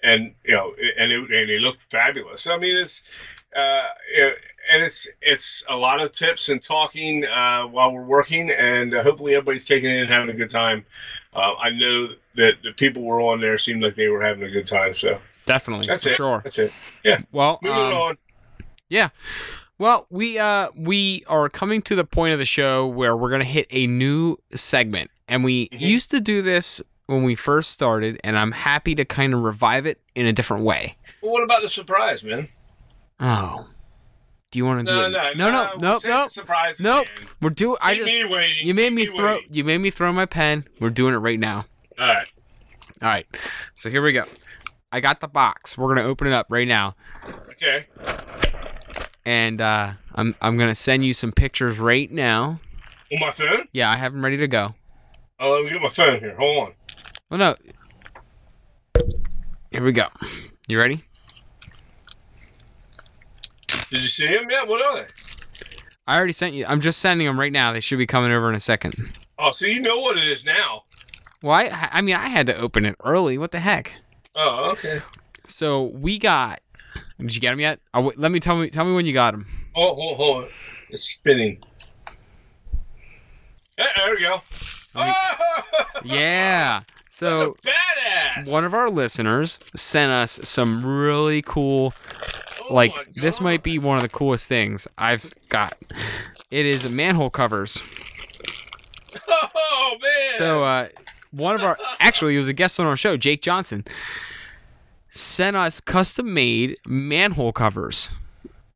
[0.04, 2.48] and you know, and it, and they looked fabulous.
[2.48, 3.04] I mean, it's
[3.56, 4.36] uh, it,
[4.72, 9.04] and it's it's a lot of tips and talking uh, while we're working, and uh,
[9.04, 10.86] hopefully everybody's taking it and having a good time.
[11.34, 14.50] Uh, I know that the people were on there seemed like they were having a
[14.50, 14.94] good time.
[14.94, 15.88] So Definitely.
[15.88, 16.16] That's for it.
[16.16, 16.42] Sure.
[16.44, 16.72] that's it.
[17.04, 17.20] Yeah.
[17.32, 18.18] Well, Moving um, on.
[19.82, 23.44] Well, we uh we are coming to the point of the show where we're gonna
[23.44, 25.80] hit a new segment, and we Mhm.
[25.80, 29.88] used to do this when we first started, and I'm happy to kind of revive
[29.88, 30.98] it in a different way.
[31.24, 32.48] Well, what about the surprise, man?
[33.20, 33.66] Oh,
[34.52, 35.10] do you want to do it?
[35.10, 36.28] no, no, no, no, no.
[36.28, 36.80] Surprise.
[36.80, 37.08] Nope.
[37.42, 37.78] We're doing.
[37.82, 38.68] I just me waiting.
[38.68, 39.48] you made Keep me throw waiting.
[39.52, 40.64] you made me throw my pen.
[40.80, 41.66] We're doing it right now.
[41.98, 42.28] All right.
[43.02, 43.26] All right.
[43.74, 44.26] So here we go.
[44.92, 45.76] I got the box.
[45.76, 46.96] We're gonna open it up right now,
[47.50, 47.88] Okay.
[49.26, 52.60] And uh, I'm I'm gonna send you some pictures right now.
[53.12, 53.68] On my phone?
[53.74, 54.74] Yeah, I have them ready to go.
[55.40, 56.36] Oh, let me get my phone here.
[56.38, 56.74] Hold on.
[57.30, 59.04] Well, no.
[59.72, 60.08] Here we go.
[60.68, 61.04] You ready?
[63.90, 64.48] Did you see them?
[64.50, 64.64] Yeah.
[64.66, 65.08] What are they?
[66.08, 66.66] I already sent you.
[66.66, 67.74] I'm just sending them right now.
[67.74, 68.96] They should be coming over in a second.
[69.40, 70.84] Oh, so you know what it is now.
[71.42, 73.38] Well, I, I mean, I had to open it early.
[73.38, 73.92] What the heck?
[74.36, 75.02] Oh, okay.
[75.48, 76.60] So we got.
[77.20, 77.80] Did you get him yet?
[77.94, 78.70] Oh, wait, let me tell me.
[78.70, 79.46] Tell me when you got him.
[79.76, 80.46] Oh, hold, hold.
[80.90, 81.60] It's spinning.
[83.78, 84.42] Yeah, there we go.
[84.96, 85.12] Me-
[86.04, 86.82] Yeah.
[87.10, 88.52] So that's a badass.
[88.52, 91.94] one of our listeners sent us some really cool.
[92.70, 95.78] Oh Like this might be one of the coolest things I've got.
[96.50, 97.82] It is manhole covers.
[99.54, 100.34] Oh man.
[100.38, 100.88] So uh,
[101.32, 103.86] one of our actually, he was a guest on our show, Jake Johnson,
[105.12, 108.10] sent us custom made manhole covers.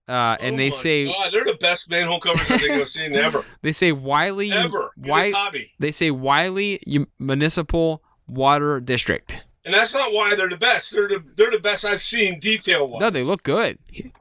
[0.07, 3.15] Uh, and Oh they say God, they're the best manhole covers I think I've seen
[3.15, 3.43] ever.
[3.63, 4.91] they say Wiley Ever.
[4.97, 5.71] In Wi- this hobby.
[5.79, 6.79] they say Wiley
[7.17, 9.43] Municipal Water District.
[9.65, 10.91] And that's not why they're the best.
[10.91, 13.01] They're the they're the best I've seen detail wise.
[13.01, 13.79] No, they look good.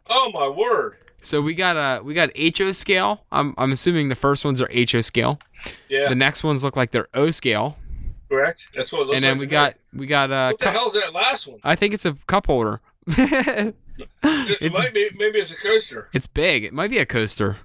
[0.08, 0.96] Oh my word.
[1.20, 3.24] So we got a we got HO scale.
[3.30, 5.38] I'm I'm assuming the first ones are HO scale.
[5.90, 7.76] Yeah, The next ones look like they're O scale.
[8.35, 8.68] Correct.
[8.74, 10.70] That's what it looks and then like we got we got uh What the cu-
[10.70, 11.61] hell's that last one?
[11.64, 12.80] I think it's a cup holder.
[13.07, 13.74] It
[14.22, 16.09] it's might be maybe it's a coaster.
[16.12, 16.64] it's big.
[16.64, 17.59] It might be a coaster.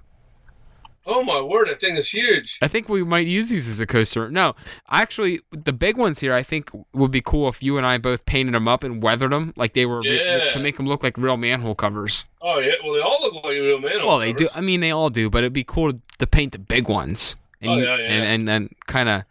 [1.06, 2.58] Oh my word, that thing is huge.
[2.60, 4.30] I think we might use these as a coaster.
[4.30, 4.54] No,
[4.90, 8.24] actually, the big ones here, I think would be cool if you and I both
[8.26, 11.16] painted them up and weathered them like they were re- to make them look like
[11.16, 12.24] real manhole covers.
[12.42, 14.06] Oh yeah, well they all look like real manhole covers.
[14.06, 14.48] Well, they do.
[14.54, 17.34] I mean, they all do, but it'd be cool to, paint the big ones.
[17.62, 19.22] And Oh, yeah, yeah, and, and and kind of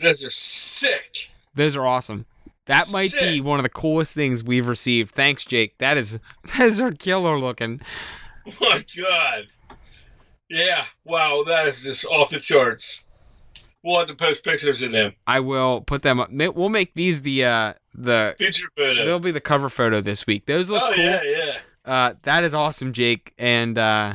[0.00, 1.30] Those are sick.
[1.54, 2.26] those are awesome.
[2.66, 5.14] That might be one of the coolest things we've received.
[5.14, 5.76] Thanks, Jake.
[5.78, 6.18] That is
[6.58, 7.80] those are killer looking.
[8.46, 9.46] Oh my god.
[10.50, 10.84] Yeah.
[11.04, 13.04] Wow, that is just off the charts.
[13.84, 15.14] We'll have to post pictures of them.
[15.26, 16.30] I will put them up.
[16.32, 19.04] We'll make these the uh the Feature photo.
[19.06, 20.46] they'll be the cover photo this week.
[20.46, 21.04] Those look oh cool.
[21.04, 21.58] yeah, yeah.
[21.84, 23.32] Uh, that is awesome, Jake.
[23.38, 24.14] And uh,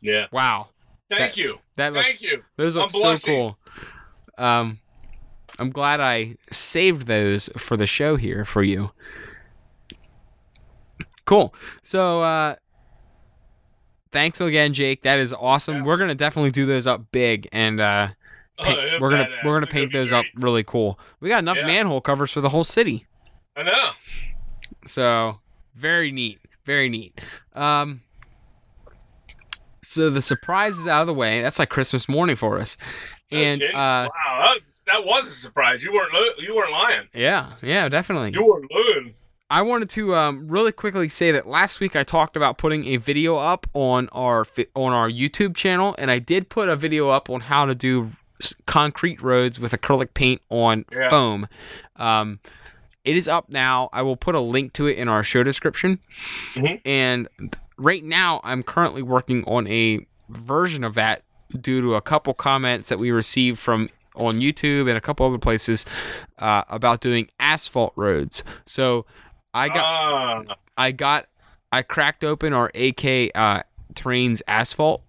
[0.00, 0.26] Yeah.
[0.32, 0.68] wow,
[1.08, 1.58] Thank you.
[1.76, 2.42] that looks Thank you.
[2.56, 3.58] those look I'm so cool.
[4.38, 4.78] Um,
[5.58, 8.90] I'm glad I saved those for the show here for you.
[11.24, 11.54] Cool.
[11.82, 12.56] So uh,
[14.12, 15.02] thanks again, Jake.
[15.02, 15.76] That is awesome.
[15.76, 15.82] Yeah.
[15.84, 18.08] We're gonna definitely do those up big, and uh,
[18.58, 19.44] Oh, paint- we're gonna badass.
[19.44, 20.98] we're gonna paint those up really cool.
[21.20, 21.66] We got enough Yeah.
[21.66, 23.06] manhole covers for the whole city.
[23.56, 23.88] I know.
[24.86, 25.40] So
[25.74, 27.20] very neat, very neat.
[27.54, 28.02] Um,
[29.82, 31.42] so the surprise is out of the way.
[31.42, 32.76] That's like Christmas morning for us,
[33.30, 33.72] and Okay.
[33.72, 34.10] uh, wow,
[34.40, 35.82] that was that was a surprise.
[35.82, 37.08] You weren't you weren't lying.
[37.14, 38.32] yeah, yeah, definitely.
[38.32, 39.14] You weren't lying.
[39.48, 42.96] I wanted to um, really quickly say that last week I talked about putting a
[42.96, 47.30] video up on our on our YouTube channel, and I did put a video up
[47.30, 48.10] on how to do
[48.66, 51.10] concrete roads with acrylic paint on Yeah.
[51.10, 51.48] foam.
[51.96, 52.40] Um,
[53.04, 53.88] it is up now.
[53.92, 56.00] I will put a link to it in our show description.
[56.54, 56.80] Mhm.
[56.84, 57.28] And
[57.78, 61.22] right now, I'm currently working on a version of that
[61.60, 65.38] due to a couple comments that we received from on YouTube and a couple other
[65.38, 65.84] places
[66.38, 68.42] uh, about doing asphalt roads.
[68.64, 69.04] So
[69.52, 71.26] I got Ah, I got
[71.72, 73.62] I cracked open our AK uh,
[73.94, 75.02] Terrains asphalt.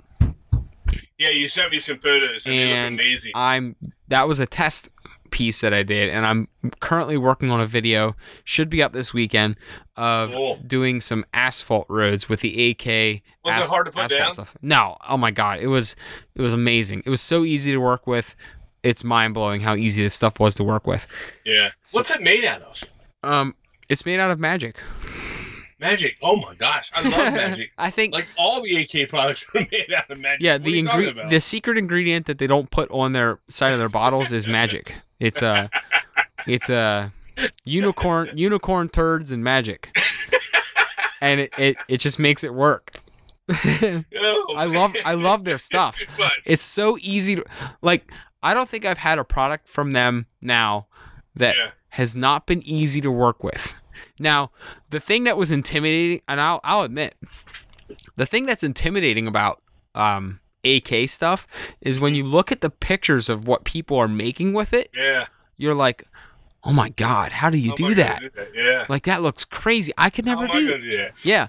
[1.17, 3.31] yeah, you sent me some photos and, And look amazing.
[3.35, 3.75] I'm
[4.09, 4.89] that was a test
[5.31, 6.47] piece that I did, and I'm
[6.79, 8.15] currently working on a video.
[8.43, 9.55] Should be up this weekend
[9.95, 10.57] of Cool.
[10.65, 13.21] doing some asphalt roads with the AK.
[13.43, 14.33] Was it hard to put down?
[14.33, 14.55] Stuff.
[14.61, 15.95] No, oh my god, it was
[16.35, 17.03] it was amazing.
[17.05, 18.35] It was so easy to work with.
[18.83, 21.05] It's mind blowing how easy this stuff was to work with.
[21.45, 21.69] Yeah.
[21.91, 22.83] What's it made out of?
[23.23, 23.55] Um,
[23.89, 24.77] it's made out of magic.
[25.79, 26.15] Magic.
[26.23, 27.71] Oh my gosh, I love magic.
[27.77, 30.41] I think Like all the AK products are made out of magic.
[30.43, 33.79] Yeah, What the ingre- the secret ingredient that they don't put on their side of
[33.79, 34.95] their bottles is magic.
[35.19, 35.69] It's a
[36.47, 37.11] it's a
[37.63, 39.97] unicorn unicorn turds and magic.
[41.19, 43.01] And it, it, it just makes it work.
[43.49, 45.97] Oh, I love I love their stuff.
[46.45, 47.45] It's so easy to
[47.81, 48.11] like
[48.43, 50.87] I don't think I've had a product from them now
[51.35, 51.71] that yeah.
[51.89, 53.73] has not been easy to work with.
[54.19, 54.51] Now,
[54.89, 57.15] the thing that was intimidating, and I'll, I'll admit,
[58.15, 59.61] the thing that's intimidating about
[59.95, 60.39] um,
[60.75, 61.47] AK stuff
[61.81, 65.25] is when you look at the pictures of what people are making with it, Yeah.
[65.57, 66.03] you're like,
[66.63, 68.19] oh my God, how do you How do that?
[68.21, 68.47] do that?
[68.53, 68.85] Yeah.
[68.89, 69.93] Like, that looks crazy.
[69.97, 71.13] I could never do gonna do that?
[71.23, 71.47] Yeah.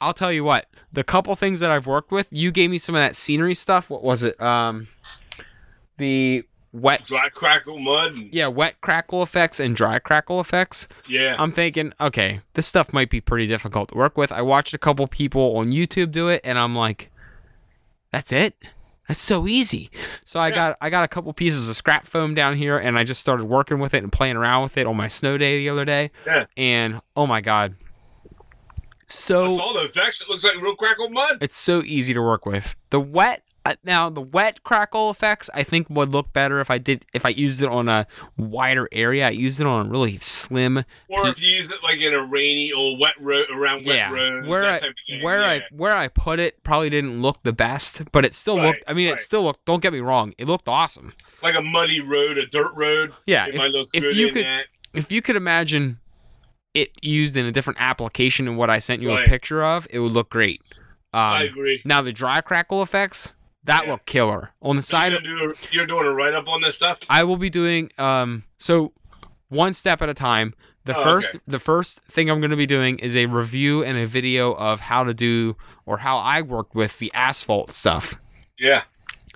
[0.00, 2.94] I'll tell you what, the couple things that I've worked with, you gave me some
[2.94, 3.88] of that scenery stuff.
[3.90, 4.40] What was it?
[4.40, 4.88] Um,
[5.98, 7.04] the wet.
[7.04, 8.14] Dry crackle mud.
[8.16, 10.88] And, Yeah, wet crackle effects and dry crackle effects.
[11.08, 11.36] yeah.
[11.38, 14.32] I'm thinking, okay, this stuff might be pretty difficult to work with.
[14.32, 17.10] I watched a couple people on YouTube do it, and I'm like,
[18.16, 18.56] that's it.
[19.08, 19.90] That's so easy.
[20.24, 23.04] So I got I got a couple pieces of scrap foam down here, and I
[23.04, 25.68] just started working with it and playing around with it on my snow day the
[25.68, 26.10] other day.
[26.26, 26.46] Yeah.
[26.56, 27.76] And oh my god,
[29.06, 30.22] so I saw the effects.
[30.22, 31.38] It looks like real crackled mud.
[31.42, 32.74] it's so easy to work with.
[32.88, 33.42] The wet
[33.84, 37.30] now the wet crackle effects I think would look better if I did if I
[37.30, 38.06] used it on a
[38.36, 39.26] wider area.
[39.26, 42.22] I used it on a really slim Or if you use it like in a
[42.24, 44.46] rainy or wet road around wet Yeah, roads.
[44.46, 45.22] where I type of thing.
[45.22, 45.46] where yeah.
[45.48, 48.84] I where I put it probably didn't look the best, but it still Right, looked.
[48.86, 49.64] I mean, it still looked.
[49.64, 51.12] Don't get me wrong, it looked awesome.
[51.42, 53.12] like a muddy road, a dirt road.
[53.26, 54.64] Yeah, if, if you could- that.
[54.94, 55.98] if you could imagine
[56.74, 59.26] it used in a different application than what I sent you Right.
[59.26, 60.60] a picture of, it would look great.
[61.12, 61.80] I Um, agree.
[61.86, 63.32] now the dry crackle effects
[63.66, 63.92] that Yeah.
[63.92, 65.12] look killer on the side.
[65.12, 67.00] you're, Of, gonna do you're doing a write up on this stuff.
[67.10, 68.92] I will be doing um so
[69.48, 70.54] one step at a time.
[70.84, 71.38] The Oh, first okay.
[71.48, 74.78] the first thing I'm going to be doing is a review and a video of
[74.80, 78.14] how to do or how I worked with the asphalt stuff.
[78.58, 78.82] Yeah.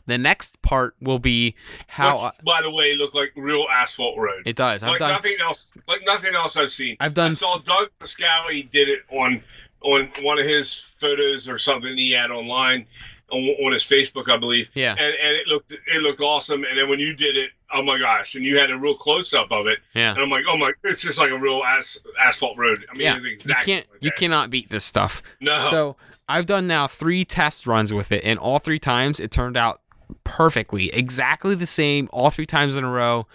[0.07, 1.55] The next part will be
[1.89, 4.43] how Which, by the way, look like real asphalt road.
[4.47, 4.83] it does.
[4.83, 5.66] I've like done nothing else.
[5.89, 6.97] Like nothing else I've seen.
[7.01, 7.33] I've done.
[7.33, 9.43] I saw Doug Pascali did it on
[9.83, 12.87] on one of his photos or something he had online
[13.31, 14.70] on, on his Facebook, I believe.
[14.74, 14.91] yeah.
[14.93, 16.64] And and it looked it looked awesome.
[16.64, 18.35] And then when you did it, oh my gosh!
[18.35, 19.78] And you had a real close up of it.
[19.95, 20.12] Yeah.
[20.12, 22.85] And I'm like, oh my, it's just like a real as, asphalt road.
[22.91, 25.22] I mean, Yeah, it's You can't like you cannot beat this stuff.
[25.41, 25.68] No.
[25.70, 25.97] So
[26.28, 29.81] I've done now three test runs with it, and all three times it turned out
[30.24, 33.26] perfectly, exactly the same, all three times in a row,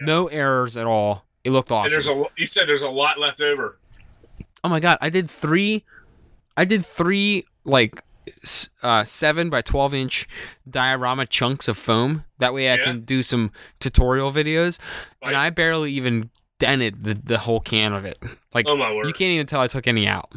[0.00, 0.06] Yeah.
[0.06, 1.24] no errors at all.
[1.44, 2.22] It looked and there's awesome.
[2.22, 3.78] a he said there's a lot left over.
[4.64, 5.84] oh my god, I did three,
[6.56, 8.02] I did three like
[8.82, 10.28] uh, seven by twelve inch
[10.68, 12.24] diorama chunks of foam.
[12.38, 12.84] That way I Yeah.
[12.84, 14.78] can do some tutorial videos,
[15.22, 18.18] and I barely even dented the the whole can of it.
[18.54, 19.06] Like Oh my word!
[19.06, 20.32] you can't even tell I took any out.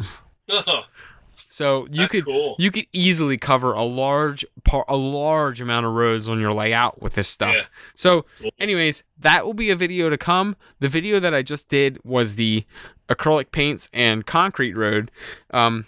[0.50, 0.86] Oh,
[1.36, 2.56] So you could cool.
[2.60, 7.02] you could easily cover a large part a large amount of roads on your layout
[7.02, 7.56] with this stuff.
[7.56, 7.64] Yeah.
[7.96, 8.26] So
[8.60, 10.56] anyways, that will be a video to come.
[10.80, 12.64] The video that I just did was the
[13.10, 15.12] acrylic paints and concrete road.
[15.52, 15.88] Um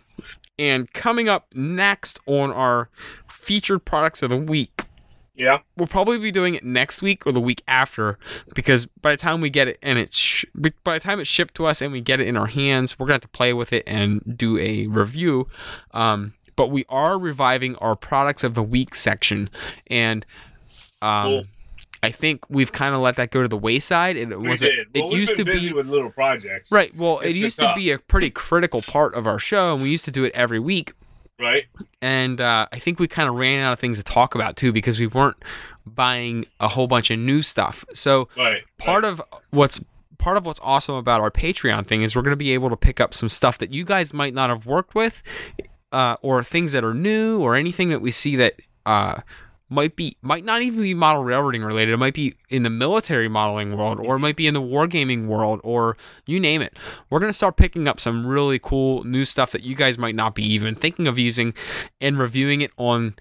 [0.59, 2.89] and coming up next on our
[3.29, 4.85] featured products of the week
[5.35, 5.59] yeah.
[5.77, 8.19] we'll probably be doing it next week or the week after
[8.53, 10.45] because by the time we get it and it's sh-
[10.83, 13.07] by the time it's shipped to us and we get it in our hands we're
[13.07, 15.47] gonna have to play with it and do a review
[15.91, 19.49] um, but we are reviving our products of the week section
[19.87, 20.25] and
[21.01, 21.45] um, Cool.
[22.03, 24.59] I think we've kind of let that go to the wayside And it We was
[24.59, 24.77] did.
[24.79, 26.71] it well, we've used to busy be with little projects.
[26.71, 27.75] right well It's it used to tough.
[27.75, 30.59] be a pretty critical part of our show and we used to do it every
[30.59, 30.93] week
[31.39, 31.63] Right.
[32.01, 34.71] and uh, I think we kind of ran out of things to talk about too
[34.71, 35.37] because we weren't
[35.85, 37.83] buying a whole bunch of new stuff.
[37.93, 38.61] So Right.
[38.77, 39.81] part of what's
[40.19, 42.77] part of what's awesome about our Patreon thing is we're going to be able to
[42.77, 45.21] pick up some stuff that you guys might not have worked with,
[45.91, 48.53] uh, or things that are new, or anything that we see that
[48.85, 49.19] uh,
[49.73, 51.93] might be might not even be model railroading related.
[51.93, 55.27] It might be in the military modeling world, or it might be in the wargaming
[55.27, 56.77] world, or you name it.
[57.09, 60.35] We're gonna start picking up some really cool new stuff that you guys might not
[60.35, 61.53] be even thinking of using,
[61.99, 63.15] and reviewing it on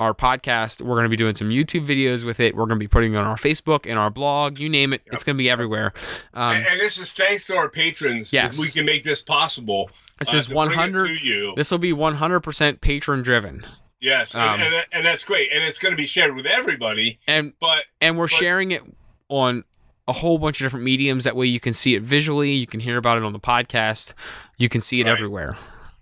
[0.00, 0.80] our podcast.
[0.80, 2.54] We're gonna be doing some YouTube videos with it.
[2.54, 4.58] We're gonna be putting it on our Facebook and our blog.
[4.58, 5.92] You name it, it's gonna be everywhere.
[6.34, 8.32] Um, and, and this is thanks to our patrons.
[8.32, 8.58] Yes.
[8.58, 9.90] We can make this possible.
[10.18, 11.56] this uh, is to bring it 100.
[11.56, 13.66] This will be 100% patron driven,
[14.00, 17.18] Yes, and, um, and, and that's great, and it's going to be shared with everybody.
[17.26, 18.82] and But and we're But- sharing it
[19.28, 19.64] on
[20.06, 21.24] a whole bunch of different mediums.
[21.24, 22.52] That way, you can see it visually.
[22.52, 24.14] You can hear about it on the podcast.
[24.56, 25.12] You can see it Right.
[25.12, 25.56] everywhere.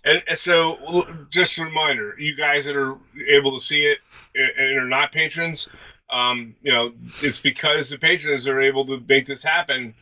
[0.05, 2.97] and, and so, just a reminder, you guys that are
[3.29, 3.99] able to see it
[4.35, 5.69] and and are not patrons,
[6.11, 6.93] um, you know,
[7.23, 9.95] it's because the patrons are able to make this happen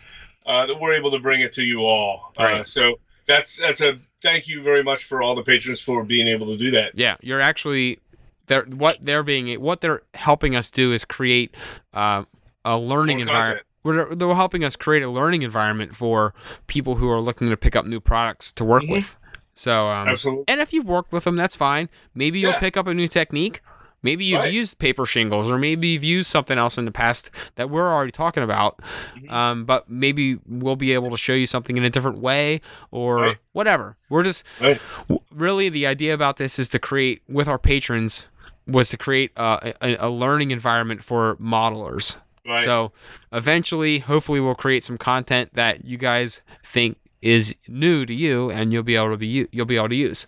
[0.45, 2.33] uh, that we're able to bring it to you all.
[2.37, 6.27] Uh, so that's that's a thank you very much for all the patrons for being
[6.27, 6.93] able to do that.
[6.97, 8.01] Yeah, you're actually
[8.49, 11.55] they're what they're being what they're helping us do is create
[11.93, 12.25] uh,
[12.65, 13.65] a learning environment.
[13.85, 16.35] We're, they're helping us create a learning environment for
[16.67, 18.93] people who are looking to pick up new products to work Mhm.
[18.93, 19.17] with.
[19.57, 20.45] So, um, Absolutely.
[20.49, 21.89] and if you've worked with them, that's fine.
[22.15, 22.59] Maybe you'll Yeah.
[22.61, 23.61] pick up a new technique.
[24.05, 24.53] Maybe you've Right.
[24.53, 28.13] used paper shingles, or maybe you've used something else in the past that we're already
[28.13, 28.79] talking about.
[29.17, 29.31] Mhm.
[29.33, 32.61] Um, but maybe we'll be able to show you something in a different way,
[32.93, 33.37] or Right.
[33.53, 33.97] whatever.
[34.09, 34.81] We're just Right.
[35.09, 38.27] w- really the idea about this is to create with our patrons
[38.67, 42.17] was to create uh, a, a learning environment for modelers.
[42.47, 42.65] Right.
[42.65, 42.93] So
[43.33, 48.71] eventually, hopefully, we'll create some content that you guys think is new to you, and
[48.71, 50.27] you'll be able to be you'll be able to use.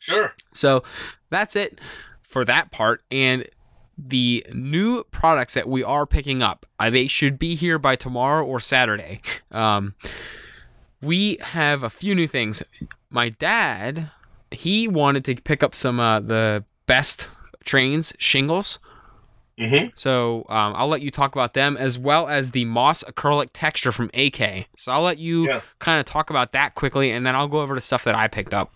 [0.00, 0.34] sure.
[0.54, 0.82] So
[1.28, 1.78] that's it
[2.30, 3.02] for that part.
[3.10, 3.46] And
[3.98, 8.44] the new products that we are picking up, uh, they should be here by tomorrow
[8.44, 9.20] or Saturday.
[9.50, 9.94] Um,
[11.02, 12.62] we have a few new things.
[13.10, 14.10] My dad,
[14.50, 17.28] he wanted to pick up some uh, the best
[17.64, 18.78] trains shingles.
[19.58, 19.88] Mm-hmm.
[19.94, 23.92] So um, I'll let you talk about them as well as the moss acrylic texture
[23.92, 24.66] from AK.
[24.78, 25.60] So I'll let you Yeah.
[25.80, 28.26] kind of talk about that quickly, and then I'll go over to stuff that I
[28.28, 28.72] picked up.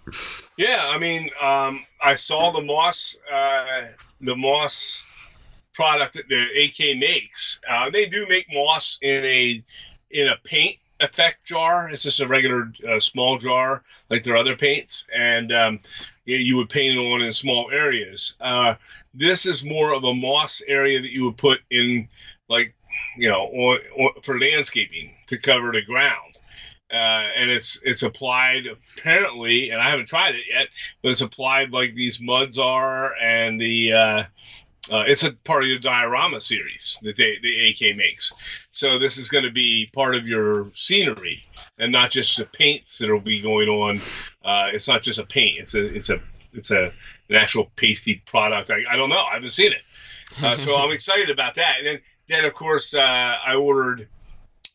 [0.56, 3.88] Yeah, I mean, um, I saw the Moss, uh,
[4.20, 5.06] the Moss
[5.72, 7.60] product that the AK makes.
[7.68, 9.64] Uh, they do make Moss in a
[10.10, 11.88] in a paint effect jar.
[11.90, 15.80] It's just a regular uh, small jar like their other paints, and um,
[16.24, 18.36] you, would paint it on in small areas.
[18.40, 18.74] Uh,
[19.12, 22.08] this is more of a moss area that you would put in,
[22.48, 22.74] like
[23.16, 26.38] you know, on, for landscaping to cover the ground.
[26.92, 30.68] Uh, and it's it's applied apparently, and I haven't tried it yet,
[31.02, 34.24] but it's applied like these muds are, and the uh,
[34.92, 38.32] uh, it's a part of the diorama series that they the AK makes.
[38.70, 41.42] So this is going to be part of your scenery,
[41.78, 44.00] and not just the paints that'll be going on.
[44.44, 46.20] Uh, it's not just a paint; it's a it's a
[46.52, 46.92] it's a
[47.30, 48.70] an actual pasty product.
[48.70, 49.22] I, I don't know.
[49.22, 51.76] I haven't seen it, uh, so I'm excited about that.
[51.78, 54.08] And then then of course uh, I ordered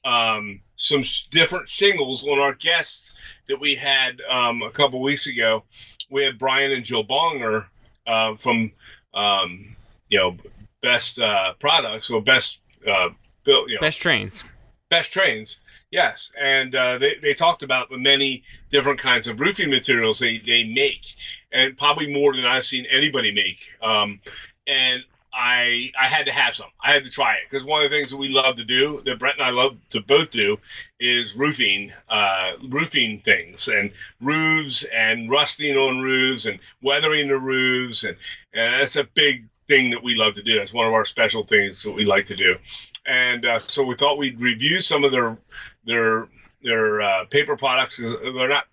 [0.05, 3.13] um, some sh- different shingles on our guests
[3.47, 5.63] that we had um, a couple weeks ago.
[6.09, 7.65] We had Brian and Jill Bonger
[8.07, 8.71] uh, from
[9.13, 9.75] um,
[10.09, 10.37] you know
[10.81, 13.09] best uh, products or best uh,
[13.43, 14.43] built you know Best trains.
[14.89, 15.59] best trains.
[15.91, 20.37] Yes, and uh, they, they talked about the many different kinds of roofing materials they,
[20.37, 21.15] they make,
[21.51, 23.71] and probably more than I've seen anybody make.
[23.81, 24.19] Um,
[24.67, 25.03] and
[25.39, 26.67] I I had to have some.
[26.83, 29.01] I had to try it because one of the things that we love to do,
[29.05, 30.57] that Brett and I love to both do,
[30.99, 38.03] is roofing, uh, roofing things and roofs and rusting on roofs and weathering the roofs,
[38.03, 38.17] and,
[38.53, 40.59] and that's a big thing that we love to do.
[40.59, 42.57] It's one of our special things that we like to do.
[43.05, 45.37] And uh, so we thought we'd review some of their
[45.85, 46.27] their
[46.61, 48.65] their uh, paper products they're not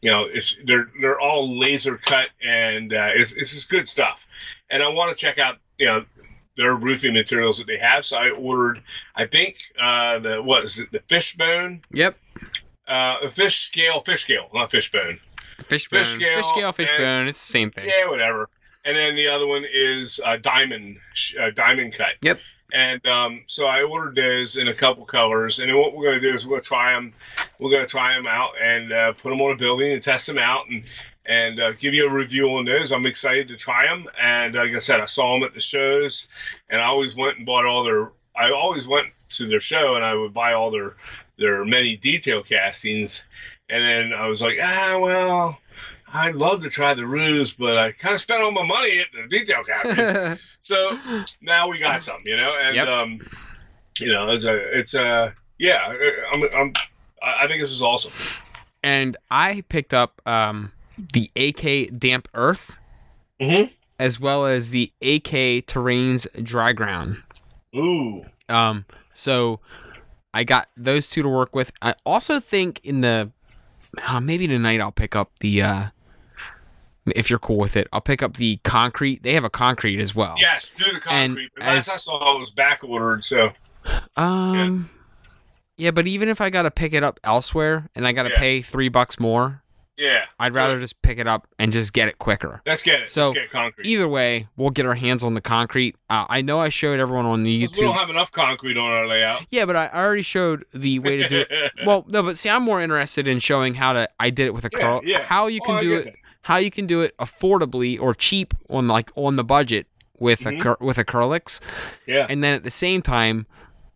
[0.00, 4.26] you know it's they're they're all laser cut and uh, it's it's good stuff
[4.70, 6.04] and i want to check out you know
[6.56, 8.82] their roofing materials that they have so i ordered
[9.14, 12.16] i think uh the what is it the fishbone Yep.
[12.88, 15.18] uh a fish scale fish scale not fishbone
[15.68, 16.00] Fishbone.
[16.00, 17.28] Fish scale Fish scale, fishbone.
[17.28, 17.86] It's the same thing.
[17.88, 18.48] yeah whatever
[18.84, 20.98] and then the other one is uh, diamond
[21.40, 22.38] uh, diamond cut Yep.
[22.72, 25.58] and um, so I ordered those in a couple colors.
[25.58, 27.12] And then what we're going to do is we're going to try them.
[27.58, 30.26] We're going to try them out and uh, put them on a building and test
[30.28, 30.84] them out and
[31.28, 32.92] and uh, give you a review on those.
[32.92, 34.06] I'm excited to try them.
[34.20, 36.28] And like I said, I saw them at the shows,
[36.70, 38.10] and I always went and bought all their.
[38.36, 40.94] I always went to their show and I would buy all their
[41.38, 43.24] their many detail castings.
[43.68, 45.58] And then I was like, ah, well,
[46.14, 49.06] I'd love to try the ruse, but I kind of spent all my money at
[49.12, 50.40] the detail castings.
[50.60, 50.98] so
[51.40, 52.88] now we got some, you know, and Yep.
[52.88, 53.20] um,
[53.98, 55.92] you know, it's a, it's a, yeah,
[56.32, 56.72] I'm, I'm,
[57.22, 58.12] I I think this is awesome.
[58.84, 60.70] and I picked up um,
[61.12, 62.76] the AK Damp Earth
[63.40, 63.70] Mm-hmm.
[63.98, 67.22] as well as the AK Terrains Dry Ground.
[67.74, 69.60] Ooh, Um, so
[70.32, 71.70] I got those two to work with.
[71.82, 73.30] I also think in the
[74.06, 75.86] uh, maybe tonight I'll pick up the uh,
[77.14, 77.88] if you're cool with it.
[77.92, 79.22] I'll pick up the concrete.
[79.22, 80.34] They have a concrete as well.
[80.38, 81.50] yes, do the concrete.
[81.58, 83.52] Last as- I saw it was back ordered, so
[84.16, 84.90] Um.
[85.78, 88.38] Yeah, but even if I gotta pick it up elsewhere and I gotta Yeah.
[88.38, 89.62] pay three bucks more,
[89.96, 92.60] yeah, I'd rather just pick it up and just get it quicker.
[92.66, 93.10] let's get it.
[93.10, 93.86] So, let's get concrete.
[93.86, 95.96] Either way, we'll get our hands on the concrete.
[96.10, 97.78] Uh, I know I showed everyone on the YouTube.
[97.78, 99.42] we don't have enough concrete on our layout.
[99.50, 101.72] Yeah, but I already showed the way to do it.
[101.86, 104.08] Well, no, but see, I'm more interested in showing how to.
[104.20, 105.00] I did it with a Yeah, curl.
[105.04, 105.22] yeah.
[105.22, 106.04] How you Oh, can I do it.
[106.04, 106.14] that.
[106.42, 109.86] How you can do it affordably or cheap on like on the budget
[110.18, 110.58] with Mhm.
[110.58, 111.60] a cur- with acrylics,
[112.06, 113.46] Yeah, and then at the same time,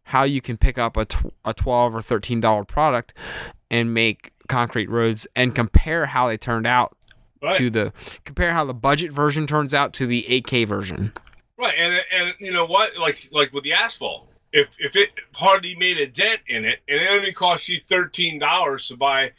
[0.04, 3.14] how you can pick up a tw- a twelve or thirteen dollar product
[3.70, 6.96] and make concrete roads and compare how they turned out
[7.42, 7.92] right, to the
[8.24, 11.12] compare how the budget version turns out to the AK version.
[11.58, 12.96] right, and and you know what?
[12.98, 17.00] Like like with the asphalt, if if it hardly made a dent in it, and
[17.00, 19.30] it only cost you thirteen dollars to buy,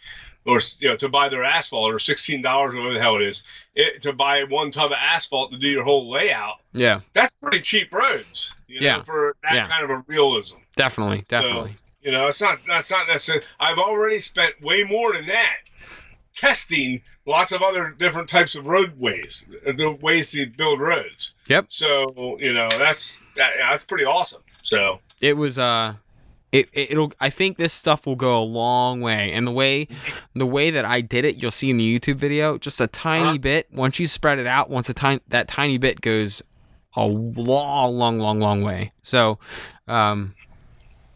[0.45, 3.23] or you know to buy their asphalt, or sixteen dollars, or whatever the hell it
[3.23, 3.43] is,
[3.75, 6.55] it, to buy one tub of asphalt to do your whole layout.
[6.73, 8.53] Yeah, That's pretty cheap roads.
[8.67, 9.03] You know, Yeah.
[9.03, 9.67] for that Yeah.
[9.67, 10.55] kind of a realism.
[10.77, 11.75] definitely, So- definitely.
[12.01, 13.45] You know, it's not that's not necessarily.
[13.59, 15.57] I've already spent way more than that
[16.33, 21.33] testing lots of other different types of roadways, the ways to build roads.
[21.47, 21.65] Yep.
[21.69, 24.41] So you know that's that, yeah, that's pretty awesome.
[24.61, 25.95] So it was uh
[26.51, 29.87] it, it it'll I think this stuff will go a long way and the way
[30.33, 33.23] the way that I did it you'll see in the YouTube video just a tiny
[33.29, 33.37] Uh-huh.
[33.39, 36.41] bit once you spread it out once a tiny that tiny bit goes
[36.95, 39.39] a long long long long way so
[39.87, 40.35] um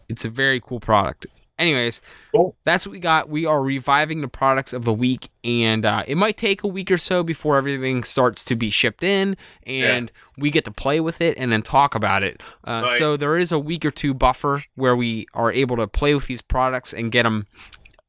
[0.09, 1.25] it's a very cool product
[1.57, 2.01] anyways,
[2.33, 2.55] Cool.
[2.65, 3.29] that's what we got.
[3.29, 6.91] We are reviving the products of the week, and uh, it might take a week
[6.91, 11.21] or so before everything starts to be shipped in, and we get to play with
[11.21, 12.41] it and then talk about it.
[12.65, 12.97] Uh, Right.
[12.99, 16.27] So there is a week or two buffer where we are able to play with
[16.27, 17.47] these products and get them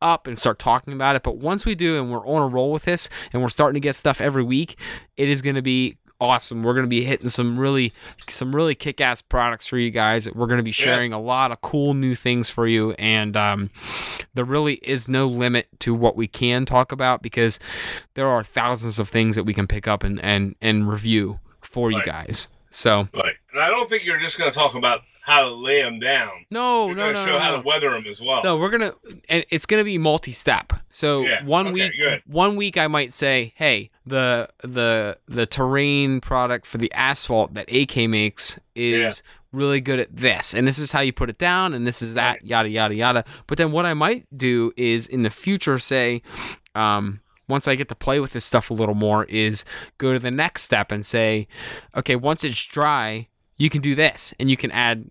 [0.02, 1.22] up and start talking about it.
[1.22, 3.80] But once we do, and we're on a roll with this, and we're starting to
[3.86, 4.76] get stuff every week,
[5.16, 6.62] it is going to be awesome.
[6.62, 7.92] We're going to be hitting some really,
[8.28, 10.30] some really kick-ass products for you guys.
[10.30, 10.84] We're going to be Yeah.
[10.84, 13.70] sharing a lot of cool new things for you, and um,
[14.34, 17.58] there really is no limit to what we can talk about because
[18.14, 21.90] there are thousands of things that we can pick up and and and review for
[21.90, 22.48] you guys.
[22.70, 23.34] So Right.
[23.52, 26.30] And I don't think you're just going to talk about how to lay them down.
[26.52, 27.60] no, You're no, no, show no, how no.
[27.60, 28.44] to weather them as well.
[28.44, 28.94] No, we're gonna,
[29.28, 30.72] and it's gonna be multi-step.
[30.92, 32.22] So Yeah, one okay, week, good.
[32.26, 37.68] one week I might say, hey, the the the terrain product for the asphalt that
[37.74, 41.74] AK makes is really good at this, and this is how you put it down,
[41.74, 43.24] and this is that, yada yada yada.
[43.48, 46.22] But then what I might do is in the future say,
[46.76, 49.64] um, once I get to play with this stuff a little more, is
[49.98, 51.48] go to the next step and say,
[51.96, 55.08] okay, once it's dry, you can do this, and you can add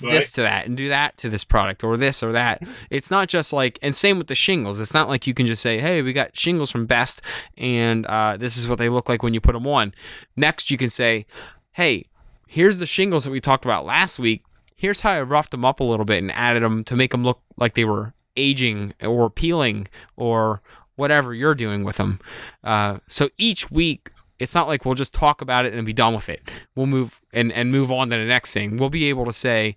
[0.00, 2.62] This to that and do that to this product or this or that.
[2.90, 4.80] It's not just like, and same with the shingles.
[4.80, 7.22] It's not like you can just say, hey, we got shingles from Best
[7.56, 9.94] and uh, this is what they look like when you put them on.
[10.36, 11.26] Next, you can say,
[11.72, 12.06] hey,
[12.46, 14.44] here's the shingles that we talked about last week.
[14.76, 17.24] Here's how I roughed them up a little bit and added them to make them
[17.24, 20.62] look like they were aging or peeling or
[20.96, 22.20] whatever you're doing with them.
[22.64, 26.14] Uh, so each week, it's not like we'll just talk about it and be done
[26.14, 26.40] with it.
[26.74, 28.78] We'll move and, and move on to the next thing.
[28.78, 29.76] We'll be able to say,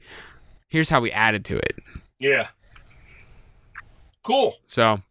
[0.69, 1.75] here's how we added to it.
[2.17, 2.47] Yeah.
[4.23, 4.55] Cool.
[4.67, 5.01] So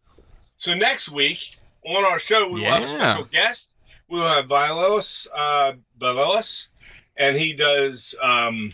[0.57, 3.79] So next week on our show, we will have a special guest.
[4.09, 6.67] We will have Vilos uh, Bavelis,
[7.15, 8.73] and he does um,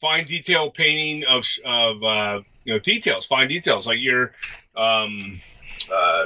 [0.00, 4.32] fine detail painting of of uh, you know details, fine details like your
[4.76, 5.40] um,
[5.92, 6.24] uh,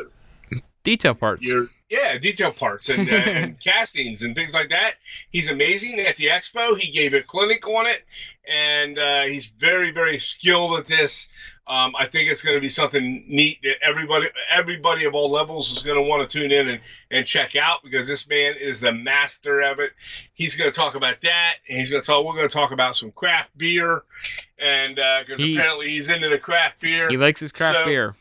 [0.85, 1.47] detail parts.
[1.47, 4.95] your yeah detail parts and, uh, and castings and things like that.
[5.31, 6.79] He's amazing at the expo.
[6.79, 8.05] He gave a clinic on it,
[8.49, 11.29] and uh, he's very very skilled at this.
[11.67, 15.71] Um, I think it's going to be something neat that everybody everybody of all levels
[15.77, 16.81] is going to want to tune in and,
[17.11, 19.93] and check out because this man is the master of it.
[20.33, 22.25] He's going to talk about that, and he's going to talk.
[22.25, 24.03] We're going to talk about some craft beer,
[24.59, 27.07] and because He- apparently he's into the craft beer.
[27.11, 28.17] he likes his craft So- beer.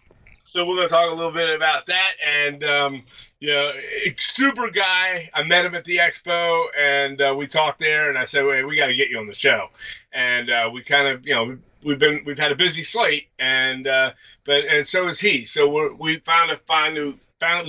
[0.47, 3.03] So we're going to talk a little bit about that, and um,
[3.41, 3.73] you know,
[4.15, 5.29] super guy.
[5.33, 8.63] I met him at the expo, and uh, we talked there, and I said, "Wait,
[8.63, 9.67] we got to get you on the show."
[10.13, 13.87] And uh, we kind of, you know, we've been we've had a busy slate, and
[13.87, 14.13] uh,
[14.45, 15.43] but and so is he.
[15.43, 17.15] So we're, we found a find new.
[17.39, 17.67] Found,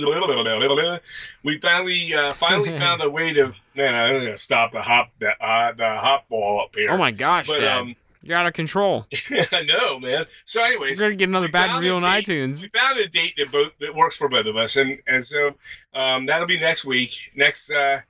[1.43, 3.93] we finally uh, finally found a way to man.
[3.93, 6.89] I'm gonna stop the hop the uh, the hop ball up here.
[6.89, 9.05] Oh my gosh, But um, You're out of control.
[9.51, 10.25] I know, man.
[10.45, 12.25] So, anyways, We're gonna get another bad review on date.
[12.25, 12.61] iTunes.
[12.61, 15.51] we found a date that both that works for both of us, and and so
[15.93, 17.31] um, that'll be next week.
[17.35, 18.01] Next uh,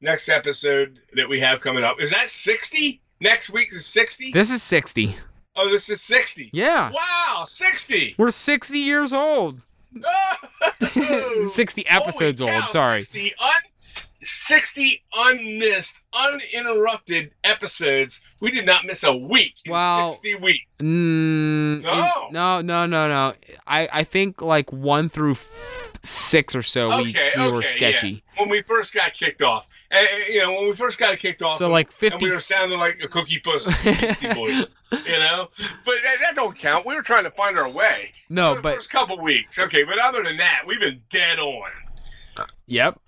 [0.00, 3.00] next episode that we have coming up is that sixty.
[3.20, 4.30] Next week is sixty.
[4.30, 5.16] This is 60.
[5.56, 6.50] Oh, this is sixty.
[6.52, 6.92] Yeah.
[6.92, 8.14] Wow, sixty.
[8.18, 9.60] We're 60 years old.
[10.04, 11.48] Oh!
[11.52, 13.00] 60 Holy episodes old, sorry.
[13.00, 13.50] 60, un-
[14.26, 18.20] 60 unmissed, uninterrupted episodes.
[18.40, 20.10] We did not miss a week in Wow.
[20.10, 20.78] 60 weeks.
[20.78, 22.26] Mm, No.
[22.28, 23.34] in- no, no, no, no.
[23.66, 27.68] I, I think like one through f- six or so we, Okay, we were okay,
[27.76, 28.22] sketchy.
[28.36, 29.68] When we first got kicked off.
[29.90, 32.24] And, you know, when we first got kicked off, So like and 50.
[32.24, 33.66] we were sounding like a cookie puss
[34.34, 35.48] Boys, you know?
[35.84, 36.84] But that, that don't count.
[36.86, 38.10] We were trying to find our way.
[38.28, 39.58] no, but first couple weeks.
[39.58, 41.70] Okay, but other than that, we've been dead on.
[42.66, 43.00] yep.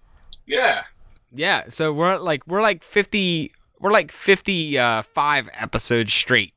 [0.46, 0.82] Yeah.
[1.34, 6.52] Yeah, so we're like we're like 50 we're like 55 episodes straight.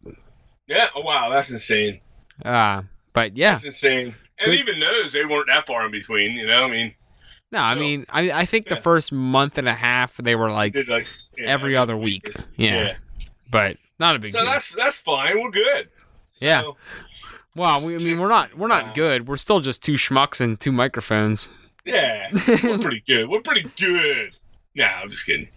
[0.67, 0.87] Yeah.
[0.95, 1.99] Oh, wow, that's insane.
[2.43, 2.83] Uh
[3.13, 3.51] but yeah.
[3.51, 4.15] That's insane.
[4.39, 4.59] And Good.
[4.59, 6.63] even those, they weren't that far in between, you know?
[6.63, 6.95] I mean,
[7.51, 10.73] No, I mean, I I think the first month and a half they were like
[10.73, 11.07] did like
[11.37, 12.31] yeah, every other week.
[12.55, 12.95] Yeah.
[13.51, 14.47] But not a big So deal.
[14.47, 15.39] that's that's fine.
[15.41, 15.89] We're good.
[16.31, 16.61] So, Yeah.
[17.57, 18.93] Well, we, I mean, we're not we're not Wow.
[18.93, 19.27] good.
[19.27, 21.49] We're still just two schmucks and two microphones.
[21.83, 22.29] Yeah.
[22.63, 23.27] We're pretty good.
[23.27, 24.31] We're pretty good.
[24.75, 25.49] No, I'm just kidding.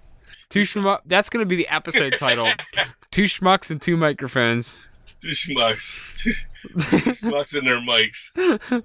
[0.49, 1.01] Two schmuck.
[1.07, 2.49] That's gonna be the episode title.
[3.11, 4.75] two schmucks and two microphones.
[5.21, 5.99] Two schmucks.
[6.17, 6.33] Two
[6.77, 8.31] schmucks and their mics.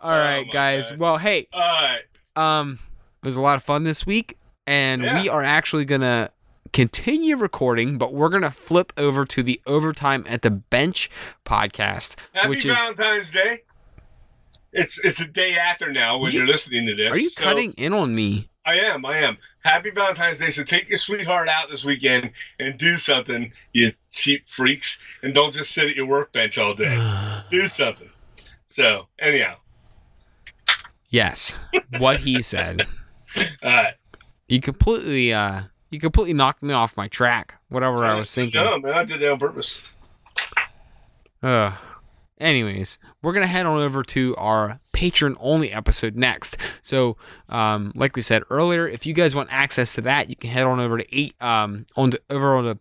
[0.00, 0.90] All right, Oh guys.
[0.90, 0.98] gosh.
[0.98, 2.00] Well, hey, All right.
[2.36, 2.78] um,
[3.22, 4.36] it was a lot of fun this week,
[4.66, 5.22] and Yeah.
[5.22, 6.30] we are actually gonna
[6.72, 11.10] continue recording, but we're gonna flip over to the overtime at the bench
[11.44, 12.72] podcast, Happy which is.
[12.72, 13.62] Valentine's Day.
[14.72, 17.16] It's it's a day after now when You- are listening to this.
[17.16, 18.48] Are you so cutting in on me?
[18.64, 19.06] I am.
[19.06, 19.38] I am.
[19.62, 20.50] Happy Valentine's Day.
[20.50, 25.52] So take your sweetheart out this weekend and do something, you cheap freaks, and don't
[25.52, 26.96] just sit at your workbench all day.
[27.50, 28.10] do something.
[28.66, 29.54] So anyhow,
[31.10, 31.60] yes,
[31.98, 32.82] what he said.
[33.62, 33.94] all right.
[34.48, 37.54] You completely, uh, you completely knocked me off my track.
[37.68, 38.60] Whatever I was thinking.
[38.62, 39.82] No, man, I did it on purpose.
[41.42, 41.72] Uh,
[42.38, 46.56] anyways, we're gonna head on over to our patron only episode next.
[46.82, 47.16] So,
[47.48, 50.66] um, like we said earlier, if you guys want access to that, you can head
[50.66, 52.78] on over to eight um on to, over on the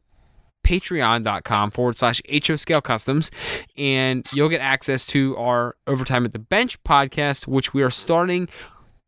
[0.66, 3.32] patreon.com forward slash HO Scale Customs,
[3.78, 8.50] and you'll get access to our Overtime at the Bench podcast, which we are starting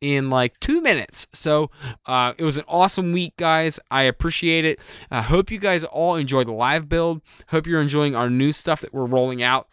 [0.01, 1.27] in like two minutes.
[1.33, 1.71] So
[2.05, 3.79] uh, it was an awesome week, guys.
[3.89, 4.79] I appreciate it.
[5.09, 7.21] I hope you guys all enjoy the live build.
[7.47, 9.67] Hope you're enjoying our new stuff that we're rolling out.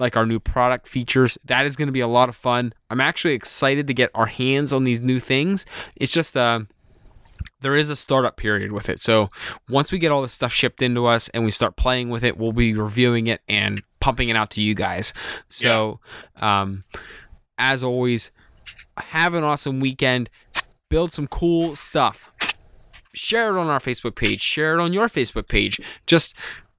[0.00, 1.38] Like our new product features.
[1.44, 2.72] That is going to be a lot of fun.
[2.90, 5.66] I'm actually excited to get our hands on these new things.
[5.94, 6.60] It's just, uh,
[7.60, 9.00] there is a startup period with it.
[9.00, 9.28] So
[9.68, 12.38] once we get all this stuff shipped into us and we start playing with it,
[12.38, 15.12] we'll be reviewing it and pumping it out to you guys.
[15.48, 16.00] So,
[16.36, 16.84] um,
[17.58, 18.30] as always,
[18.96, 20.30] have an awesome weekend.
[20.88, 22.32] Build some cool stuff.
[23.12, 24.40] Share it on our Facebook page.
[24.40, 25.80] Share it on your Facebook page.
[26.06, 26.34] Just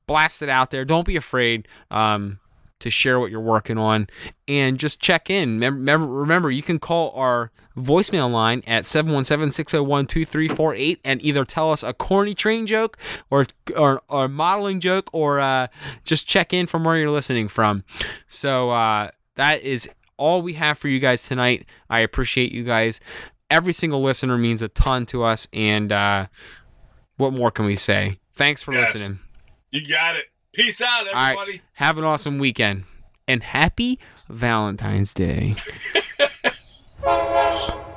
[0.07, 0.83] blast it out there.
[0.83, 1.67] Don't be afraid.
[1.91, 2.39] Um,
[2.81, 4.07] to share what you're working on
[4.47, 5.59] and just check in.
[5.59, 11.93] Remember, remember you can call our voicemail line at 717-601-2348 and either tell us a
[11.93, 12.97] corny train joke
[13.29, 15.67] or or, or a modeling joke or uh,
[16.03, 17.83] just check in from where you're listening from.
[18.27, 19.87] So uh, that is
[20.17, 21.65] all we have for you guys tonight.
[21.89, 22.99] I appreciate you guys.
[23.49, 26.27] Every single listener means a ton to us and uh,
[27.17, 28.19] what more can we say?
[28.35, 28.93] Thanks for Yes.
[28.93, 29.19] listening.
[29.71, 30.25] You got it.
[30.53, 31.31] Peace out, right.
[31.31, 31.61] everybody.
[31.73, 32.83] Have an awesome weekend
[33.25, 35.55] and happy Valentine's Day.